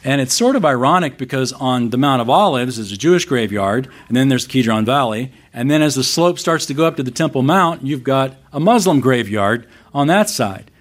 [0.03, 3.87] And it's sort of ironic because on the Mount of Olives is a Jewish graveyard,
[4.07, 5.31] and then there's the Kidron Valley.
[5.53, 8.35] And then as the slope starts to go up to the Temple Mount, you've got
[8.51, 10.71] a Muslim graveyard on that side.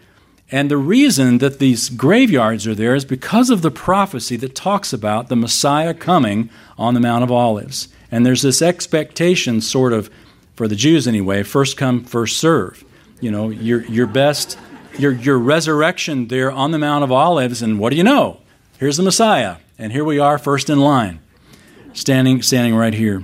[0.50, 4.92] And the reason that these graveyards are there is because of the prophecy that talks
[4.92, 7.88] about the Messiah coming on the Mount of Olives.
[8.10, 10.10] And there's this expectation, sort of,
[10.56, 12.84] for the Jews anyway, first come, first serve.
[13.20, 14.58] You know, your, your best,
[14.98, 18.39] your, your resurrection there on the Mount of Olives, and what do you know?
[18.80, 21.20] Here's the Messiah, and here we are first in line.
[21.92, 23.22] standing standing right here.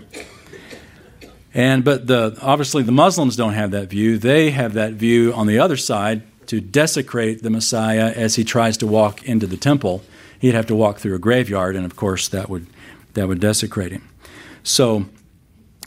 [1.54, 4.18] And but the obviously the Muslims don't have that view.
[4.18, 8.76] They have that view on the other side to desecrate the Messiah as he tries
[8.76, 10.02] to walk into the temple.
[10.38, 12.66] He'd have to walk through a graveyard, and of course that would
[13.14, 14.06] that would desecrate him.
[14.62, 15.06] So,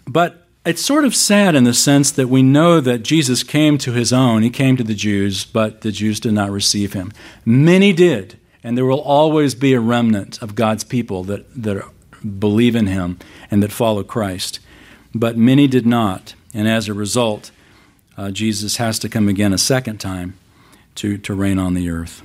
[0.07, 3.91] but it's sort of sad in the sense that we know that Jesus came to
[3.91, 4.41] his own.
[4.41, 7.13] He came to the Jews, but the Jews did not receive him.
[7.45, 11.83] Many did, and there will always be a remnant of God's people that, that
[12.39, 13.17] believe in him
[13.49, 14.59] and that follow Christ.
[15.15, 17.51] But many did not, and as a result,
[18.17, 20.37] uh, Jesus has to come again a second time
[20.95, 22.21] to, to reign on the earth.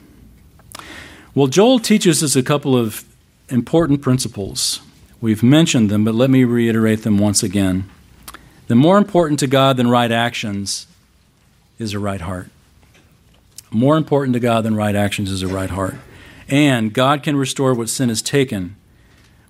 [1.35, 3.05] Well, Joel teaches us a couple of
[3.49, 4.81] important principles.
[5.21, 7.89] We've mentioned them, but let me reiterate them once again.
[8.67, 10.87] The more important to God than right actions
[11.79, 12.49] is a right heart.
[13.71, 15.97] More important to God than right actions is a right heart.
[16.49, 18.77] And God can restore what sin has taken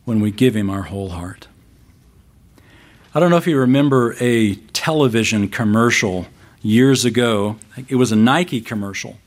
[0.05, 1.49] when we give Him our whole heart.
[3.15, 6.27] I don't know if you remember a television commercial
[6.63, 7.57] years ago.
[7.89, 9.19] It was a Nike commercial.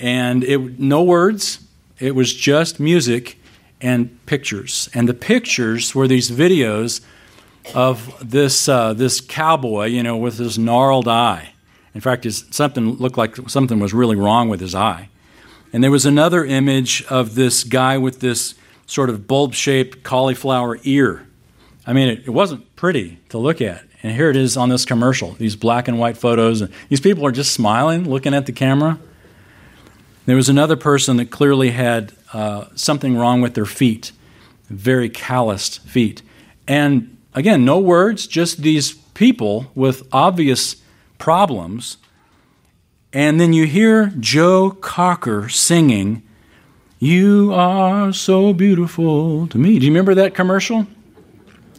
[0.00, 1.64] And it no words,
[1.98, 3.38] it was just music
[3.80, 4.88] and pictures.
[4.94, 7.00] And the pictures were these videos
[7.74, 11.52] of this uh, this cowboy, you know, with his gnarled eye.
[11.94, 15.08] In fact, his, something looked like something was really wrong with his eye.
[15.72, 18.54] And there was another image of this guy with this
[18.86, 21.26] sort of bulb-shaped cauliflower ear.
[21.86, 23.84] I mean, it, it wasn't pretty to look at.
[24.02, 25.32] And here it is on this commercial.
[25.32, 26.60] These black and white photos.
[26.60, 28.98] And these people are just smiling, looking at the camera.
[30.26, 34.12] There was another person that clearly had uh, something wrong with their feet,
[34.68, 36.22] very calloused feet.
[36.68, 40.76] And Again, no words, just these people with obvious
[41.18, 41.96] problems.
[43.12, 46.22] And then you hear Joe Cocker singing,
[46.98, 49.78] You are so beautiful to me.
[49.78, 50.86] Do you remember that commercial?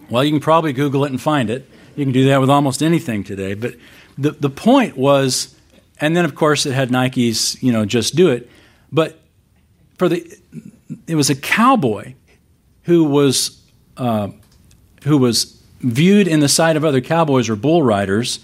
[0.10, 1.68] Well, you can probably Google it and find it.
[1.96, 3.56] You can do that with almost anything today.
[3.56, 3.76] But
[4.16, 5.56] the, the point was,
[6.00, 8.48] and then of course it had Nike's, you know, just do it.
[8.92, 9.20] But
[9.98, 10.32] for the,
[11.08, 12.14] it was a cowboy
[12.84, 13.60] who was
[13.98, 14.30] uh,
[15.04, 18.40] who was viewed in the sight of other cowboys or bull riders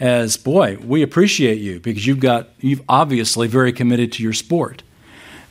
[0.00, 4.82] as, boy, we appreciate you because you've got you've obviously very committed to your sport.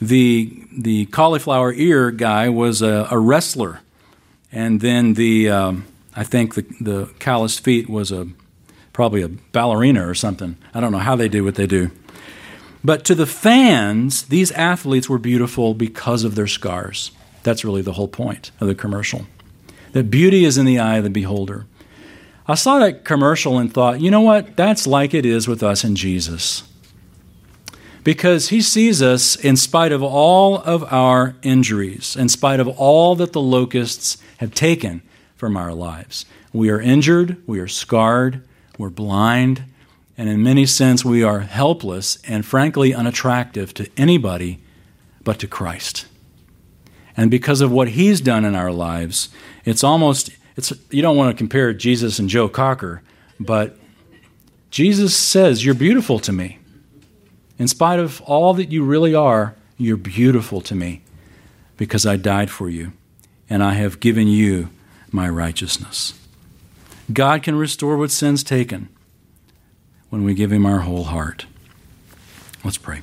[0.02, 3.82] The the cauliflower ear guy was a, a wrestler,
[4.52, 5.86] and then the um,
[6.16, 8.28] I think the the calloused feet was a
[8.92, 10.58] probably a ballerina or something.
[10.74, 11.92] I don't know how they do what they do.
[12.84, 17.12] But to the fans, these athletes were beautiful because of their scars.
[17.44, 19.26] That's really the whole point of the commercial
[19.92, 21.66] that beauty is in the eye of the beholder.
[22.50, 24.56] I saw that commercial and thought, you know what?
[24.56, 26.64] That's like it is with us in Jesus.
[28.04, 33.16] Because he sees us in spite of all of our injuries, in spite of all
[33.18, 35.04] that the locusts have taken
[35.36, 36.26] from our lives.
[36.52, 38.42] We are injured, we are scarred,
[38.80, 39.66] we're blind,
[40.18, 44.60] and in many sense we are helpless and frankly unattractive to anybody
[45.24, 46.08] but to Christ.
[47.16, 49.30] And because of what he's done in our lives,
[49.66, 53.02] it's almost it's you don't want to compare Jesus and Joe Cocker,
[53.40, 53.78] but
[54.70, 56.60] Jesus says, "You're beautiful to me.
[57.58, 61.02] In spite of all that you really are, you're beautiful to me
[61.78, 62.94] because I died for you
[63.50, 64.70] and I have given you
[65.12, 66.14] my righteousness."
[67.12, 68.90] God can restore what sin's taken
[70.10, 71.46] when we give him our whole heart.
[72.64, 73.02] Let's pray.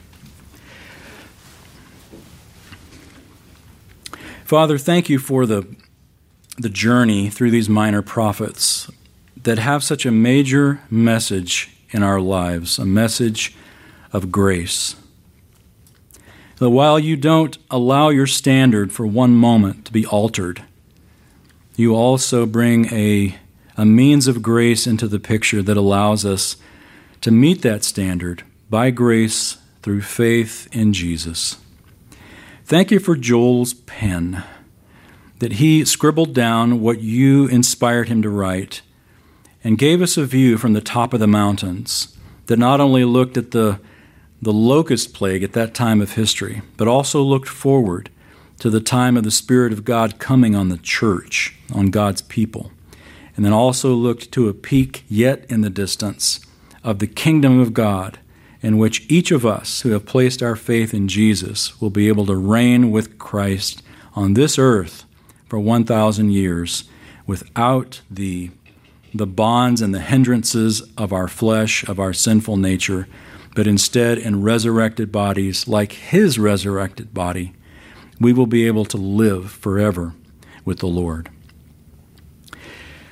[4.45, 5.67] Father, thank you for the,
[6.59, 8.91] the journey through these minor prophets
[9.43, 13.55] that have such a major message in our lives, a message
[14.13, 14.97] of grace.
[16.57, 20.63] That while you don't allow your standard for one moment to be altered,
[21.77, 23.37] you also bring a,
[23.77, 26.57] a means of grace into the picture that allows us
[27.21, 31.59] to meet that standard by grace through faith in Jesus.
[32.65, 34.43] Thank you for Joel's pen,
[35.39, 38.83] that he scribbled down what you inspired him to write
[39.63, 42.17] and gave us a view from the top of the mountains
[42.47, 43.81] that not only looked at the,
[44.41, 48.11] the locust plague at that time of history, but also looked forward
[48.59, 52.71] to the time of the Spirit of God coming on the church, on God's people,
[53.35, 56.41] and then also looked to a peak yet in the distance
[56.83, 58.19] of the kingdom of God
[58.63, 62.25] in which each of us who have placed our faith in Jesus will be able
[62.27, 63.83] to reign with Christ
[64.15, 65.06] on this earth
[65.47, 66.85] for 1,000 years
[67.27, 68.51] without the,
[69.15, 73.09] the bonds and the hindrances of our flesh, of our sinful nature,
[73.55, 77.55] but instead in resurrected bodies like His resurrected body,
[78.21, 80.15] we will be able to live forever
[80.65, 81.31] with the Lord.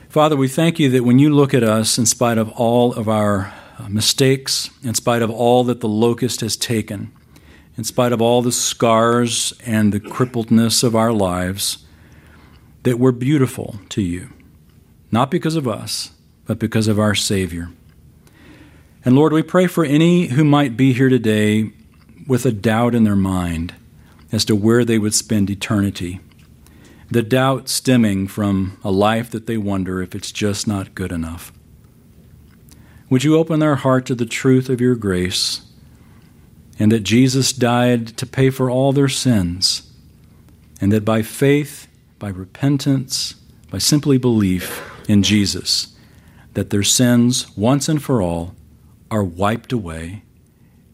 [0.08, 3.08] Father, we thank you that when you look at us, in spite of all of
[3.08, 7.10] our uh, mistakes, in spite of all that the locust has taken,
[7.76, 11.83] in spite of all the scars and the crippledness of our lives,
[12.84, 14.30] that we're beautiful to you,
[15.10, 16.12] not because of us,
[16.46, 17.70] but because of our Savior.
[19.04, 21.72] And Lord, we pray for any who might be here today
[22.26, 23.74] with a doubt in their mind
[24.32, 26.20] as to where they would spend eternity
[27.10, 31.52] the doubt stemming from a life that they wonder if it's just not good enough.
[33.10, 35.62] Would you open their heart to the truth of your grace
[36.78, 39.88] and that Jesus died to pay for all their sins,
[40.80, 41.86] and that by faith,
[42.18, 43.34] by repentance,
[43.70, 45.94] by simply belief in Jesus,
[46.54, 48.54] that their sins, once and for all,
[49.10, 50.22] are wiped away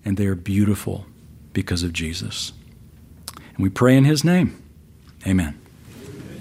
[0.04, 1.06] and they are beautiful
[1.52, 2.52] because of Jesus.
[3.54, 4.62] And we pray in his name.
[5.26, 5.59] Amen.